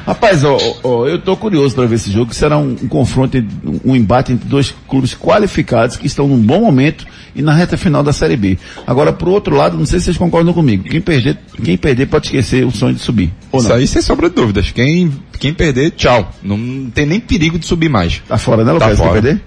[0.07, 3.37] Rapaz, ó, ó, eu tô curioso para ver esse jogo, que será um, um confronto,
[3.85, 8.03] um embate entre dois clubes qualificados que estão num bom momento e na reta final
[8.03, 8.59] da Série B.
[8.87, 12.27] Agora, pro outro lado, não sei se vocês concordam comigo, quem perder, quem perder pode
[12.27, 13.33] esquecer o sonho de subir.
[13.53, 13.77] Ou Isso não?
[13.77, 14.71] aí sem sombra de dúvidas.
[14.71, 16.31] Quem, quem perder, tchau.
[16.43, 18.23] Não tem nem perigo de subir mais.
[18.29, 18.89] Tá fora, né, Tá Lucas?
[18.89, 19.13] Quem fora.
[19.23, 19.43] perder?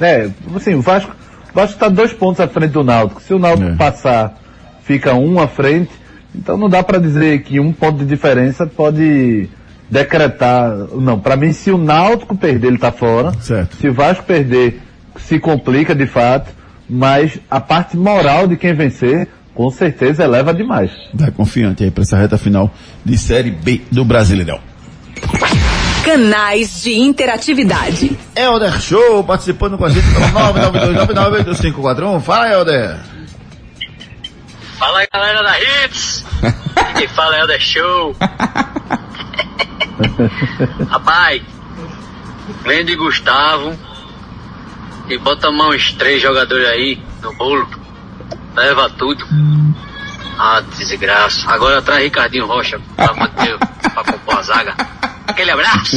[0.00, 1.10] É, assim, o Vasco,
[1.50, 3.20] o Vasco está dois pontos à frente do Náutico.
[3.22, 4.38] Se o Náutico passar,
[4.84, 5.90] fica um à frente.
[6.38, 9.48] Então não dá para dizer que um ponto de diferença pode
[9.90, 10.70] decretar.
[10.94, 13.32] Não, para mim, se o Náutico perder, ele tá fora.
[13.40, 13.76] Certo.
[13.76, 14.80] Se o Vasco perder,
[15.16, 16.56] se complica de fato.
[16.88, 20.90] Mas a parte moral de quem vencer, com certeza eleva demais.
[21.12, 22.72] Vai confiante aí para essa reta final
[23.04, 24.60] de Série B do Brasileirão.
[26.04, 28.16] Canais de interatividade.
[28.34, 32.20] Helder Show participando com a gente pelo 992998541.
[32.22, 32.96] Fala, Helder.
[34.78, 36.24] Fala aí, galera da Hits!
[36.96, 38.16] Quem fala é o The Show.
[40.88, 41.42] Rapaz,
[42.64, 43.76] vende Gustavo
[45.08, 47.68] e bota mão os três jogadores aí no bolo.
[48.54, 49.24] Leva tudo.
[50.38, 51.50] Ah, desgraça.
[51.50, 54.74] Agora traz Ricardinho Rocha pra manter, pra compor a zaga.
[55.26, 55.96] Aquele abraço.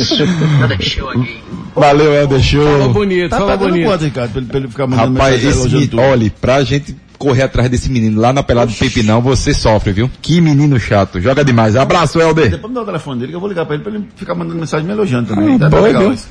[0.61, 1.43] Eu deixou aqui.
[1.75, 2.63] Valeu, Helder Show.
[2.65, 3.85] Falou bonito, Tá pagando bonito.
[3.85, 7.69] quanto, Ricardo, pra ele, pra ele ficar mandando Rapaz, esse olha, pra gente correr atrás
[7.69, 10.09] desse menino lá na pelada do Pepinão, você sofre, viu?
[10.21, 11.21] Que menino chato.
[11.21, 11.75] Joga demais.
[11.75, 12.49] Abraço, Helder.
[12.49, 14.33] Depois me dá o telefone dele que eu vou ligar pra ele pra ele ficar
[14.33, 15.55] mandando mensagem me elogiando também.
[15.61, 16.27] Ah, tá, legal isso.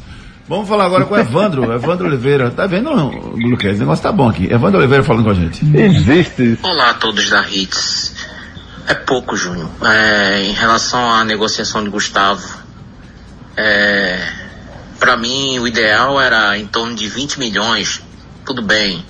[0.49, 2.51] Vamos falar agora com o Evandro, Evandro Oliveira.
[2.51, 3.77] Tá vendo, Lucas?
[3.77, 4.53] O negócio tá bom aqui.
[4.53, 5.65] Evandro Oliveira falando com a gente.
[5.77, 6.59] Existe.
[6.61, 8.13] Olá a todos da Hits.
[8.89, 9.71] É pouco, Júnior.
[9.85, 12.45] É, em relação à negociação de Gustavo,
[13.57, 14.19] é,
[14.99, 18.03] para mim o ideal era em torno de 20 milhões.
[18.45, 19.05] Tudo bem.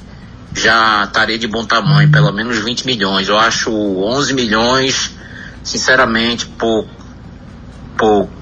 [0.54, 3.28] Já estaria de bom tamanho, pelo menos 20 milhões.
[3.28, 5.14] Eu acho 11 milhões,
[5.62, 6.90] sinceramente, pouco.
[7.96, 8.40] Pouco.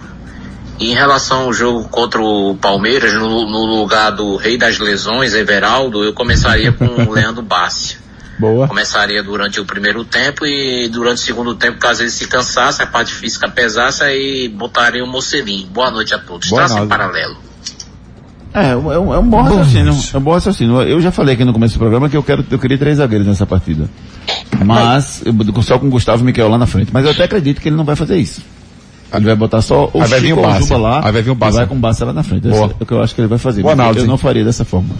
[0.78, 5.34] E em relação ao jogo contra o Palmeiras, no, no lugar do Rei das Lesões,
[5.34, 7.98] Everaldo, eu começaria com o Leandro Bassi.
[8.38, 8.68] Boa.
[8.68, 12.86] Começaria durante o primeiro tempo e durante o segundo tempo, caso ele se cansasse, a
[12.86, 15.66] parte física pesasse, aí botaria o Mocelinho.
[15.66, 16.48] Boa noite a todos.
[16.48, 17.47] Boa Traça em paralelo.
[18.64, 19.94] É, é um, é um bom raciocínio.
[20.12, 20.82] É um bom raciocínio.
[20.82, 23.26] Eu já falei aqui no começo do programa que eu quero, eu queria três zagueiros
[23.26, 23.88] nessa partida.
[24.64, 25.22] Mas,
[25.62, 26.90] só com o Gustavo Miquel lá na frente.
[26.92, 28.42] Mas eu até acredito que ele não vai fazer isso.
[29.12, 30.60] Ele vai botar só o Aí vai vir Chico o ou o.
[30.60, 31.00] Juba lá.
[31.04, 31.58] Aí vai vir o e Bassa.
[31.58, 32.48] vai com o Bassa lá na frente.
[32.48, 32.66] Boa.
[32.66, 33.62] Esse É o que eu acho que ele vai fazer.
[33.62, 34.00] Boa análise.
[34.00, 34.94] eu não faria dessa forma.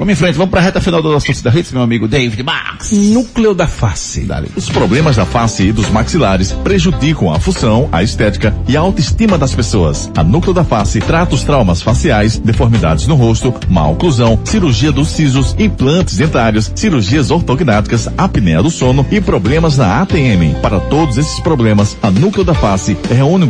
[0.00, 2.90] Vamos em frente, vamos pra reta final do nosso Torcida Hits, meu amigo David Max.
[2.90, 4.26] Núcleo da face.
[4.56, 9.36] Os problemas da face e dos maxilares prejudicam a função, a estética e a autoestima
[9.36, 10.10] das pessoas.
[10.16, 15.08] A Núcleo da Face trata os traumas faciais, deformidades no rosto, má oclusão, cirurgia dos
[15.08, 20.54] sisos, implantes dentários, cirurgias ortognáticas, apneia do sono e problemas na ATM.
[20.62, 23.49] Para todos esses problemas, a Núcleo da Face reúne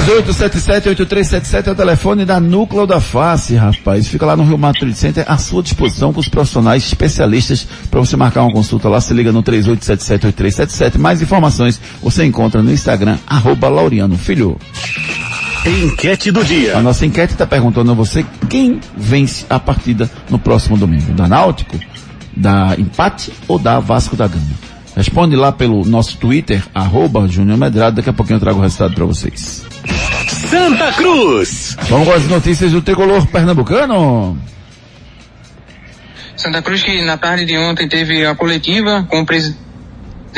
[0.00, 4.08] 3877-8377 é o telefone da Núcleo da Face, rapaz.
[4.08, 8.00] Fica lá no Rio Mato Trade Center à sua disposição com os profissionais especialistas para
[8.00, 9.00] você marcar uma consulta lá.
[9.00, 10.98] Se liga no 3877-8377.
[10.98, 14.56] Mais informações você encontra no Instagram, arroba Laureano Filho.
[15.66, 16.78] Enquete do dia.
[16.78, 21.12] A nossa enquete está perguntando a você quem vence a partida no próximo domingo.
[21.12, 21.78] Da Náutico,
[22.34, 24.71] da Empate ou da Vasco da Gama?
[24.96, 27.96] Responde lá pelo nosso Twitter, arroba Júnior Medrado.
[27.96, 29.64] Daqui a pouquinho eu trago o resultado para vocês.
[30.50, 31.76] Santa Cruz.
[31.88, 34.38] Vamos com as notícias do tricolor pernambucano.
[36.36, 39.71] Santa Cruz que na tarde de ontem teve a coletiva com o presidente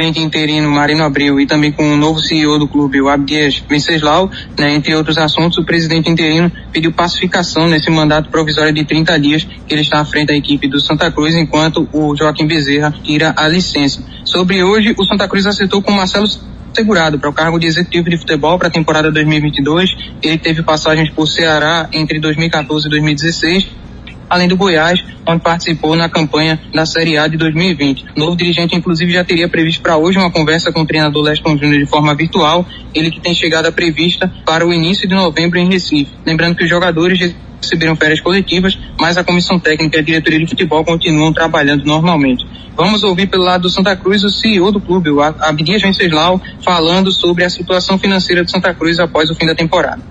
[0.03, 4.75] interino Marino Abreu e também com o novo CEO do clube, o Abdias Venceslau, né,
[4.75, 9.75] entre outros assuntos, o presidente interino pediu pacificação nesse mandato provisório de 30 dias que
[9.75, 13.49] ele está à frente da equipe do Santa Cruz, enquanto o Joaquim Bezerra tira a
[13.49, 14.03] licença.
[14.25, 16.27] Sobre hoje, o Santa Cruz acertou com Marcelo
[16.75, 19.91] segurado para o cargo de executivo de futebol para a temporada 2022.
[20.23, 23.84] Ele teve passagens por Ceará entre 2014 e 2016
[24.29, 28.07] além do Goiás, onde participou na campanha da Série A de 2020.
[28.17, 31.57] O novo dirigente, inclusive, já teria previsto para hoje uma conversa com o treinador Leston
[31.57, 35.69] Júnior de forma virtual, ele que tem chegada prevista para o início de novembro em
[35.69, 36.11] Recife.
[36.25, 40.47] Lembrando que os jogadores receberam férias coletivas, mas a comissão técnica e a diretoria de
[40.47, 42.47] futebol continuam trabalhando normalmente.
[42.77, 47.11] Vamos ouvir pelo lado do Santa Cruz o CEO do clube, o Abdias Venceslau, falando
[47.13, 50.03] sobre a situação financeira do Santa Cruz após o fim da temporada.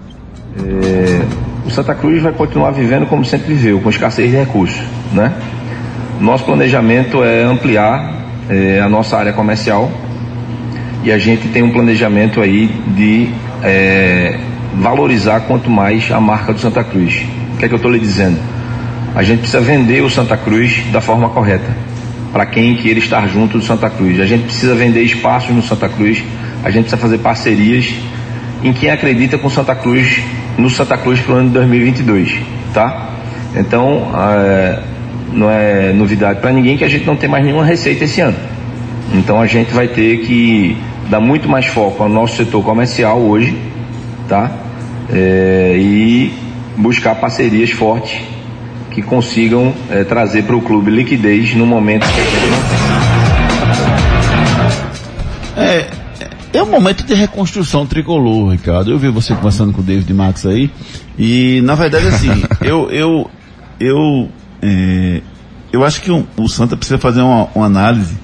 [0.58, 4.80] É, Santa Cruz vai continuar vivendo como sempre viveu, com escassez de recursos,
[5.12, 5.34] né?
[6.22, 8.14] Nosso planejamento é ampliar
[8.48, 9.90] é, a nossa área comercial
[11.04, 13.30] e a gente tem um planejamento aí de
[13.64, 14.38] é,
[14.76, 17.26] valorizar quanto mais a marca do Santa Cruz.
[17.56, 18.38] O que é que eu estou lhe dizendo?
[19.16, 21.76] A gente precisa vender o Santa Cruz da forma correta,
[22.32, 24.20] para quem queira estar junto do Santa Cruz.
[24.20, 26.24] A gente precisa vender espaços no Santa Cruz,
[26.64, 27.96] a gente precisa fazer parcerias
[28.64, 30.22] em quem acredita com Santa Cruz,
[30.58, 32.40] no Santa Cruz para o ano de 2022,
[32.74, 33.10] tá?
[33.56, 34.80] Então, é,
[35.34, 38.38] não é novidade para ninguém que a gente não tem mais nenhuma receita esse ano.
[39.14, 40.78] Então a gente vai ter que
[41.10, 43.58] dar muito mais foco ao nosso setor comercial hoje,
[44.28, 44.52] tá?
[45.12, 46.34] É, e
[46.78, 48.22] buscar parcerias fortes
[48.92, 52.58] que consigam é, trazer para o clube liquidez no momento que a gente não
[55.56, 55.64] tem.
[55.66, 55.88] É,
[56.54, 58.92] é um momento de reconstrução tricolor, Ricardo.
[58.92, 60.70] Eu vi você conversando com o David Max aí.
[61.18, 62.30] E, na verdade, assim,
[62.62, 63.30] eu, eu,
[63.80, 64.30] eu,
[64.62, 65.22] é,
[65.72, 68.16] eu acho que o, o Santa precisa fazer uma, uma análise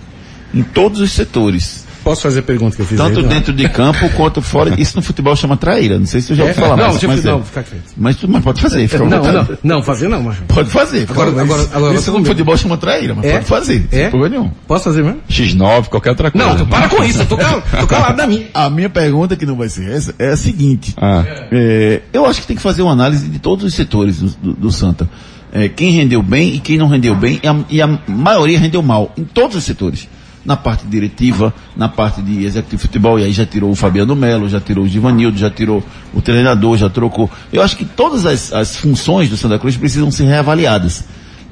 [0.53, 1.87] em todos os setores.
[2.09, 3.29] Posso fazer a pergunta que eu fiz Tanto aí, não?
[3.29, 4.73] dentro de campo quanto fora.
[4.81, 5.99] Isso no futebol chama traíra.
[5.99, 6.47] Não sei se tu já É?
[6.47, 7.29] ouviu falar Não, mas, já mas, é.
[7.29, 7.83] não, fica quieto.
[7.95, 9.57] mas mas pode fazer, fica Não, vontade.
[9.63, 10.41] não, não, fazer não, macho.
[10.47, 11.05] Pode fazer.
[11.09, 11.51] Agora, vontade.
[11.51, 13.31] agora, agora, Isso no futebol chama traíra, mas É?
[13.33, 13.87] pode fazer.
[13.91, 13.95] É?
[14.01, 14.51] Sem problema nenhum.
[14.67, 15.19] Posso fazer mesmo?
[15.29, 16.47] X9, qualquer outra coisa.
[16.47, 18.47] Não, tu para com isso, eu tô, cal- tô calado da minha.
[18.53, 20.93] A minha pergunta, que não vai ser essa, é a seguinte.
[20.97, 21.23] Ah.
[21.51, 24.53] É, eu acho que tem que fazer uma análise de todos os setores do, do-
[24.53, 25.09] do Santa.
[25.51, 28.83] É, quem rendeu bem e quem não rendeu bem, e a, e a maioria rendeu
[28.83, 30.07] mal, em todos os setores.
[30.45, 34.15] Na parte diretiva, na parte de executivo de futebol, e aí já tirou o Fabiano
[34.15, 35.83] Melo, já tirou o Givanildo, já tirou
[36.13, 37.29] o treinador, já trocou.
[37.51, 41.03] Eu acho que todas as, as funções do Santa Cruz precisam ser reavaliadas.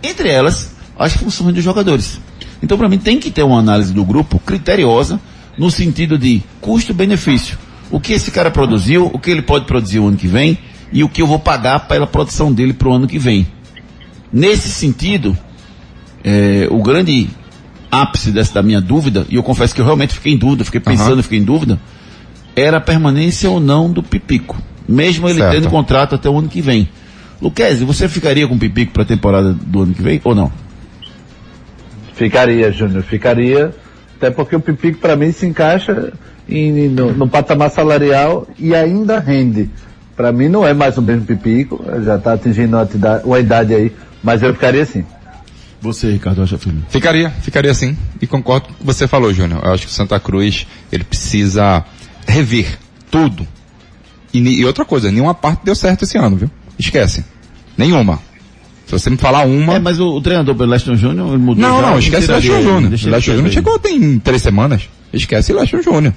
[0.02, 2.20] Entre elas, as funções dos jogadores.
[2.62, 5.20] Então, para mim, tem que ter uma análise do grupo criteriosa,
[5.58, 7.58] no sentido de custo-benefício.
[7.90, 10.58] O que esse cara produziu, o que ele pode produzir o ano que vem,
[10.92, 13.48] e o que eu vou pagar pela produção dele para o ano que vem.
[14.32, 15.38] Nesse sentido,
[16.24, 17.30] é, o grande
[17.92, 20.80] ápice dessa da minha dúvida, e eu confesso que eu realmente fiquei em dúvida, fiquei
[20.82, 21.24] pensando, Aham.
[21.24, 21.80] fiquei em dúvida,
[22.56, 24.58] era a permanência ou não do Pipico.
[24.88, 25.54] Mesmo ele Certo.
[25.54, 26.88] tendo contrato até o ano que vem.
[27.42, 30.52] Luquezzi, você ficaria com o Pipico para a temporada do ano que vem ou não?
[32.14, 33.74] Ficaria, Júnior, ficaria.
[34.18, 36.12] Até porque o Pipico para mim se encaixa
[36.50, 39.70] em- no, no patamar salarial e ainda rende.
[40.16, 42.76] Para mim não é mais o mesmo Pipico, já está atingindo
[43.24, 43.92] uma idade aí,
[44.24, 45.06] mas eu ficaria assim.
[45.82, 46.84] Você, Ricardo Rocha Filho.
[46.90, 47.96] Ficaria, ficaria sim.
[48.22, 49.62] E concordo com o que você falou, Júnior.
[49.64, 51.86] Eu acho que o Santa Cruz, ele precisa
[52.28, 52.78] rever
[53.12, 53.48] tudo.
[54.34, 56.52] E, e outra coisa, nenhuma parte deu certo esse ano, viu?
[56.78, 57.24] Esquece.
[57.78, 58.20] Nenhuma.
[58.86, 59.76] Se você me falar uma...
[59.76, 62.62] É, mas o, o treinador pelo Leston Júnior mudou Não, já, não, esquece o Leston
[62.62, 62.94] Júnior.
[62.94, 64.90] O Leston Júnior chegou tem três semanas.
[65.12, 66.14] Esquece o Leston Júnior.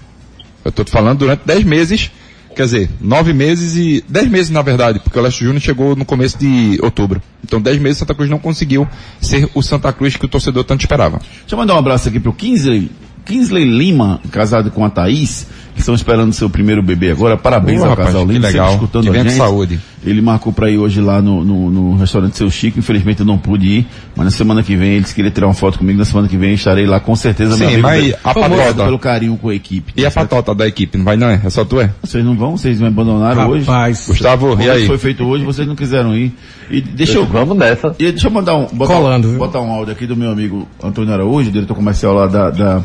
[0.65, 2.11] Eu tô falando durante dez meses,
[2.55, 4.05] quer dizer, nove meses e...
[4.09, 7.23] Dez meses, na verdade, porque o Leston Júnior chegou no começo de outubro.
[7.45, 8.87] Então dez meses Santa Cruz não conseguiu
[9.21, 11.19] ser o Santa Cruz que o torcedor tanto esperava.
[11.19, 12.91] Deixa eu mandar um abraço aqui pro Kinsley,
[13.25, 17.37] Kinsley Lima, casado com a Thaís, que estão esperando seu primeiro bebê agora.
[17.37, 18.67] Parabéns Ô, ao rapaz, casal que lindo, legal.
[18.71, 19.33] sempre escutando Que a gente.
[19.35, 19.81] saúde.
[20.03, 23.37] Ele marcou para ir hoje lá no, no, no restaurante Seu Chico, infelizmente eu não
[23.37, 25.99] pude ir, mas na semana que vem ele disse que queria tirar uma foto comigo,
[25.99, 28.85] na semana que vem eu estarei lá com certeza, Sim, meu mas a Obrigado patota?
[28.85, 29.93] pelo carinho com a equipe.
[29.95, 31.39] E a patota da equipe, não vai não é?
[31.45, 31.91] É só tu é?
[32.03, 32.57] Vocês não vão?
[32.57, 33.67] Vocês me abandonaram hoje?
[33.67, 34.07] Rapaz.
[34.09, 34.87] Gustavo, Como e aí?
[34.87, 36.33] foi feito hoje, vocês não quiseram ir.
[36.71, 37.95] E deixa eu, Vamos nessa.
[37.99, 39.39] e deixa eu mandar um, botar, Colando, um, viu?
[39.39, 42.83] botar um áudio aqui do meu amigo Antônio Araújo, diretor comercial lá da, da,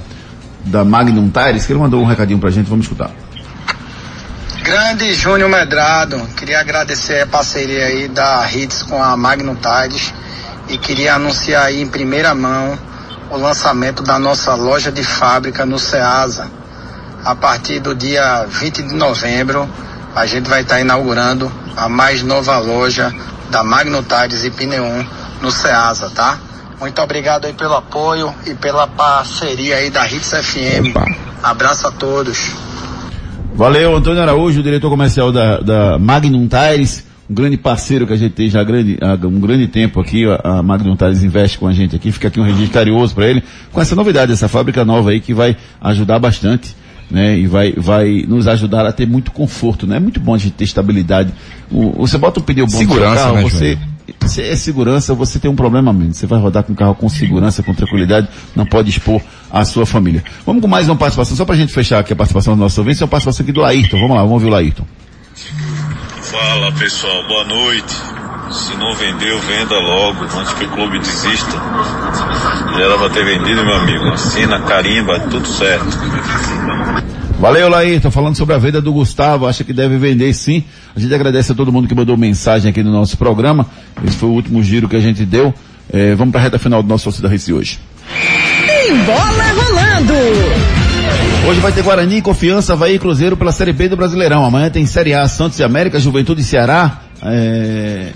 [0.65, 3.11] da Magnum Tires, que ele mandou um recadinho pra gente, vamos escutar.
[4.63, 10.11] Grande Júnior Medrado, queria agradecer a parceria aí da Hits com a Magnum Tires
[10.67, 12.77] e queria anunciar aí em primeira mão
[13.29, 16.49] o lançamento da nossa loja de fábrica no Ceasa.
[17.23, 19.69] A partir do dia 20 de novembro,
[20.15, 23.13] a gente vai estar inaugurando a mais nova loja
[23.51, 25.05] da Magnum Tires e Pneum
[25.41, 26.39] no Ceasa, tá?
[26.79, 30.93] Muito obrigado aí pelo apoio e pela parceria aí da Hits FM.
[31.41, 32.51] Abraço a todos.
[33.53, 38.33] Valeu, Antônio Araújo, diretor comercial da, da Magnum Tires, um grande parceiro que a gente
[38.33, 41.65] tem já há, grande, há um grande tempo aqui, a, a Magnum Tires investe com
[41.67, 44.83] a gente aqui, fica aqui um registro carinhoso para ele, com essa novidade, essa fábrica
[44.83, 46.75] nova aí que vai ajudar bastante,
[47.09, 50.37] né, e vai, vai nos ajudar a ter muito conforto, né, é muito bom a
[50.37, 51.31] gente ter estabilidade.
[51.71, 53.77] O- você bota um pneu bom no seu Segurança, carro, né, você,
[54.27, 56.17] se é segurança, você tem um problema menos.
[56.17, 59.85] Você vai rodar com o carro com segurança, com tranquilidade, não pode expor a sua
[59.85, 60.23] família.
[60.45, 63.01] Vamos com mais uma participação, só pra gente fechar aqui a participação do nosso ouvinte,
[63.01, 63.97] é uma participação aqui do Laírton.
[63.97, 64.85] Vamos lá, vamos ouvir o Laírton.
[66.21, 67.95] Fala pessoal, boa noite.
[68.51, 71.51] Se não vendeu, venda logo, antes que o clube desista.
[72.75, 74.07] Já era pra ter vendido, meu amigo.
[74.09, 75.97] Assina, carimba, tudo certo.
[77.39, 78.09] Valeu, Laírton.
[78.09, 80.63] Falando sobre a venda do Gustavo, acha que deve vender sim.
[80.95, 83.67] A gente agradece a todo mundo que mandou mensagem aqui no nosso programa.
[84.05, 85.53] Esse foi o último giro que a gente deu.
[85.91, 87.79] É, vamos para a reta final do nosso Torcida Recife hoje.
[88.65, 90.13] Tem bola rolando!
[91.47, 94.43] Hoje vai ter Guarani, Confiança, Havaí e Cruzeiro pela Série B do Brasileirão.
[94.43, 98.11] Amanhã tem Série A, Santos e América, Juventude e Ceará, é,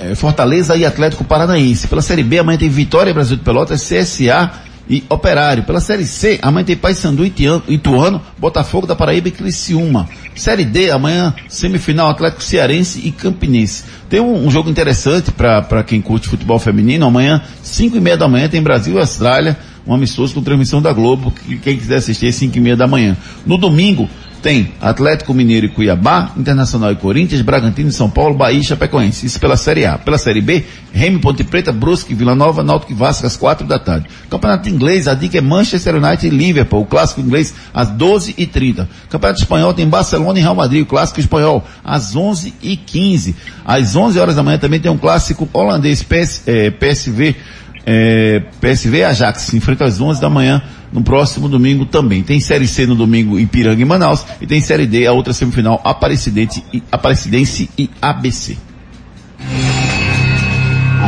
[0.00, 1.86] é, Fortaleza e Atlético Paranaense.
[1.86, 4.50] Pela Série B, amanhã tem Vitória, Brasil de Pelotas, CSA
[4.92, 5.64] e Operário.
[5.64, 10.06] Pela Série C, amanhã tem Paysandu, Ituano, Botafogo da Paraíba e Criciúma.
[10.34, 13.84] Série D, amanhã semifinal Atlético Cearense e Campinense.
[14.10, 17.06] Tem um, um jogo interessante para quem curte futebol feminino.
[17.06, 20.92] Amanhã, 5 e meia da manhã, tem Brasil e Austrália, um amistoso com transmissão da
[20.92, 21.30] Globo.
[21.30, 23.16] Que, quem quiser assistir, é 5 e meia da manhã.
[23.46, 24.10] No domingo,
[24.42, 29.24] tem Atlético Mineiro e Cuiabá, Internacional e Corinthians, Bragantino e São Paulo, Bahia e Chapecoense.
[29.24, 29.96] Isso pela Série A.
[29.96, 33.78] Pela Série B, Remy, Ponte Preta, Brusque, Vila Nova, Náutico e Vasco às quatro da
[33.78, 34.06] tarde.
[34.28, 38.46] Campeonato Inglês, a dica é Manchester United e Liverpool, o clássico inglês às 12 e
[38.46, 43.36] 30 Campeonato Espanhol tem Barcelona e Real Madrid, o clássico espanhol às 11 e 15
[43.64, 47.36] Às 11 horas da manhã também tem um clássico holandês PS, eh, PSV
[47.84, 50.62] é, PSV Ajax, enfrenta às 11 da manhã
[50.92, 52.22] no próximo domingo também.
[52.22, 55.80] Tem Série C no domingo Ipiranga e Manaus e tem Série D, a outra semifinal
[55.84, 58.56] Aparecidense e, Aparecidense e ABC.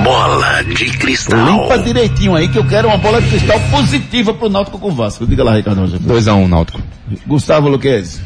[0.03, 1.45] Bola de cristal.
[1.47, 4.95] Limpa direitinho aí que eu quero uma bola de cristal positiva pro Náutico com o
[4.95, 5.27] Vasco.
[5.27, 5.83] Diga lá, Ricardo.
[5.83, 6.83] 2x1 Náutico.
[7.27, 8.21] Gustavo Luquezzi.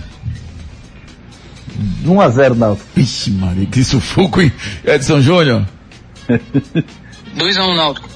[2.04, 2.88] 1x0 Náutico.
[2.96, 4.50] Ixi, Maria, que sufoco, hein?
[4.84, 5.66] Edson Júnior.
[6.28, 8.08] 2x1 Náutico.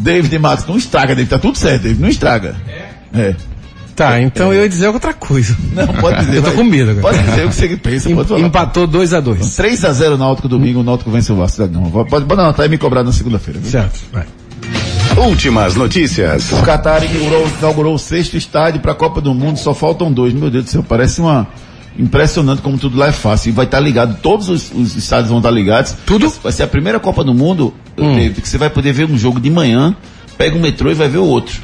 [0.00, 1.28] David Max, não estraga, David.
[1.28, 2.00] Tá tudo certo, David.
[2.00, 2.56] Não estraga.
[2.66, 2.79] É.
[3.96, 5.54] Tá, então eu ia dizer outra coisa.
[5.74, 6.36] Não, pode dizer.
[6.38, 7.14] Eu tô com medo agora.
[7.14, 8.10] Pode dizer o que você pensa.
[8.10, 8.40] Pode falar.
[8.40, 9.38] Empatou 2x2.
[9.40, 11.66] 3x0 Náutico domingo, o Náutico vence o Vasco.
[11.66, 13.60] Não, pode, pode anotar e me cobrar na segunda-feira.
[13.62, 14.24] Certo, vai.
[15.18, 16.50] Últimas notícias.
[16.52, 20.32] O Qatar inaugurou, inaugurou o sexto estádio para a Copa do Mundo, só faltam dois.
[20.32, 21.46] Meu Deus do céu, parece uma.
[21.98, 23.50] Impressionante como tudo lá é fácil.
[23.50, 25.94] E vai estar ligado, todos os, os estádios vão estar ligados.
[26.06, 26.32] Tudo?
[26.42, 28.14] Vai ser a primeira Copa do Mundo, Hum.
[28.14, 29.94] David, que você vai poder ver um jogo de manhã,
[30.38, 31.60] pega um metrô e vai ver o outro.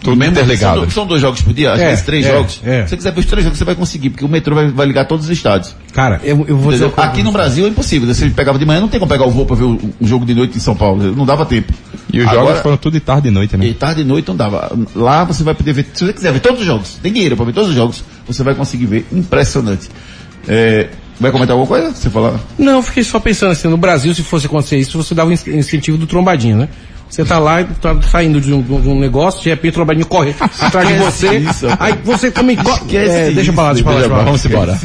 [0.00, 0.80] Tudo Mesmo- interligado.
[0.82, 2.60] São, são dois jogos por dia, às É, vezes três é, jogos.
[2.64, 2.82] é.
[2.84, 4.86] Se você quiser ver os três jogos, você vai conseguir, porque o metrô vai, vai
[4.86, 5.74] ligar todos os estádios.
[5.92, 6.90] Cara, eu, eu vou dizer.
[6.96, 8.06] Aqui no Brasil é impossível.
[8.12, 10.24] Você pegava de manhã, não tem como pegar o voo para ver o, o jogo
[10.24, 11.14] de noite em São Paulo.
[11.14, 11.72] Não dava tempo.
[12.12, 13.66] E os jogos foram tudo de tarde e noite, né?
[13.66, 14.70] E tarde e noite não dava.
[14.94, 17.44] Lá você vai poder ver, se você quiser ver todos os jogos, tem dinheiro para
[17.46, 19.06] ver todos os jogos, você vai conseguir ver.
[19.12, 19.88] Impressionante.
[20.46, 20.88] É,
[21.20, 21.94] vai comentar alguma coisa?
[21.94, 22.38] Você falar?
[22.58, 25.32] Não, eu fiquei só pensando assim, no Brasil, se fosse acontecer isso, você dava o
[25.32, 26.68] in- incentivo do trombadinho, né?
[27.08, 30.34] Você tá lá, tá saindo de um, de um negócio, de repente o trombadinho corre
[30.60, 32.96] atrás de você, isso, aí você também corre.
[32.96, 34.24] É, deixa eu falar, deixa eu falar, deixa eu falar.
[34.24, 34.78] Vamos embora.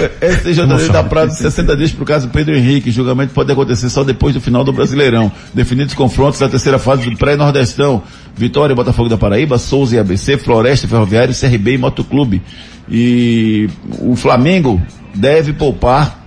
[0.00, 2.90] STJD dá prazo de 60 dias para o caso Pedro Henrique.
[2.90, 5.30] Julgamento pode acontecer só depois do final do Brasileirão.
[5.52, 8.02] Definidos confrontos da terceira fase do pré-nordestão.
[8.34, 12.42] Vitória, Botafogo da Paraíba, Souza e ABC, Floresta, Ferroviário, CRB e Motoclube.
[12.88, 13.68] E
[14.00, 14.80] o Flamengo
[15.14, 16.19] deve poupar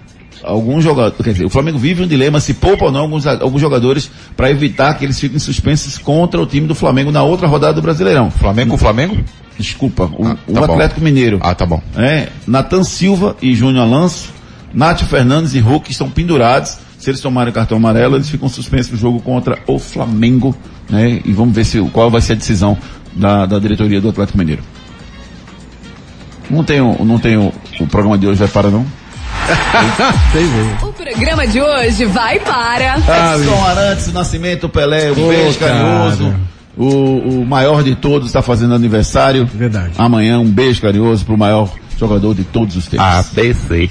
[0.44, 3.62] alguns jogadores, quer dizer, o Flamengo vive um dilema se poupa ou não alguns, alguns
[3.62, 7.74] jogadores para evitar que eles fiquem suspensos contra o time do Flamengo na outra rodada
[7.74, 8.30] do Brasileirão.
[8.30, 9.18] Flamengo com Flamengo?
[9.58, 10.74] Desculpa, o, Ah, o tá bom.
[10.74, 11.40] Atlético Mineiro.
[11.42, 11.82] Ah, tá bom.
[11.96, 14.30] É, Natan Silva e Júnior Alonso,
[14.74, 16.78] Nátio Fernandes e Hulk estão pendurados.
[16.98, 20.56] Se eles tomarem cartão amarelo, eles ficam suspensos no jogo contra o Flamengo,
[20.90, 21.22] né?
[21.26, 22.78] E vamos ver se, qual vai ser a decisão
[23.14, 24.64] da, da diretoria do Atlético Mineiro.
[26.50, 28.86] Não tem, o- não tem o, o programa de hoje, vai para não?
[30.82, 32.98] O programa de hoje vai para.
[32.98, 36.34] Edson Arantes, Nascimento, Pelé, um beijo carinhoso.
[36.76, 39.46] O, o maior de todos está fazendo aniversário.
[39.54, 39.92] Verdade.
[39.98, 41.70] Amanhã, um beijo carinhoso pro maior
[42.00, 43.06] jogador de todos os tempos.
[43.06, 43.90] ABC.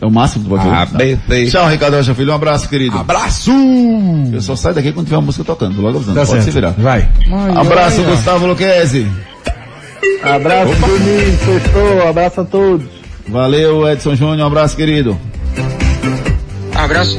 [0.00, 0.76] É o máximo pode fazer.
[0.76, 1.50] ABC.
[1.50, 2.32] Tchau, Ricardo Rocha Filho.
[2.32, 2.96] Um abraço, querido.
[2.98, 3.50] Abraço!
[4.32, 5.80] Eu só saio daqui quando tiver uma música tocando.
[5.80, 6.20] Logo avisando.
[6.20, 6.44] Tá Pode certo.
[6.44, 6.70] se virar.
[6.72, 7.08] Vai.
[7.56, 9.06] Abraço, Gustavo Luquezzi.
[10.22, 12.95] Abraço, Juninho, sextou, abraço a todos.
[13.28, 14.38] Valeu, Edson Júnior.
[14.38, 15.18] Um abraço, querido.
[16.74, 17.16] Abraço.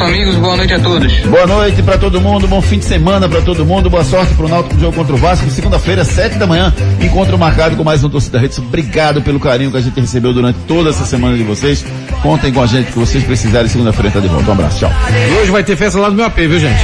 [0.00, 1.12] Amigos, boa noite a todos.
[1.20, 4.48] Boa noite pra todo mundo, bom fim de semana pra todo mundo, boa sorte pro
[4.48, 8.08] Náutico no jogo contra o Vasco, segunda-feira, sete da manhã, encontro marcado com mais um
[8.08, 8.58] Torcida Redes.
[8.58, 11.84] Obrigado pelo carinho que a gente recebeu durante toda essa semana de vocês.
[12.22, 14.50] Contem com a gente que vocês precisarem, segunda-feira tá de volta.
[14.50, 14.90] Um abraço, tchau.
[15.30, 16.80] E hoje vai ter festa lá no meu AP, viu, gente?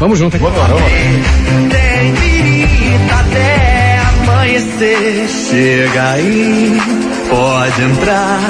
[0.00, 0.44] Vamos junto aqui.
[0.44, 0.92] Vamos embora, vamos
[4.48, 5.28] amanhecer.
[5.28, 6.80] Chega aí,
[7.28, 8.40] pode entrar.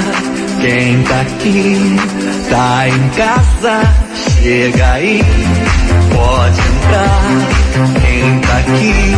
[0.61, 1.97] Quem tá aqui,
[2.51, 3.95] tá em casa.
[4.15, 5.23] Chega aí,
[6.15, 7.21] pode entrar.
[8.01, 9.17] Quem tá aqui,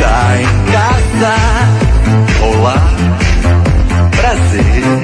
[0.00, 1.34] tá em casa.
[2.42, 2.82] Olá,
[4.10, 5.03] prazer.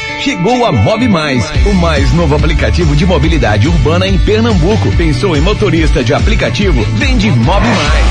[0.21, 4.95] Chegou a Mob Mais, o mais novo aplicativo de mobilidade urbana em Pernambuco.
[4.95, 6.83] Pensou em motorista de aplicativo?
[6.93, 8.05] Vem de Mob Mais.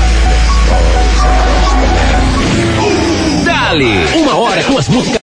[3.45, 5.19] Dali, uma hora com as músicas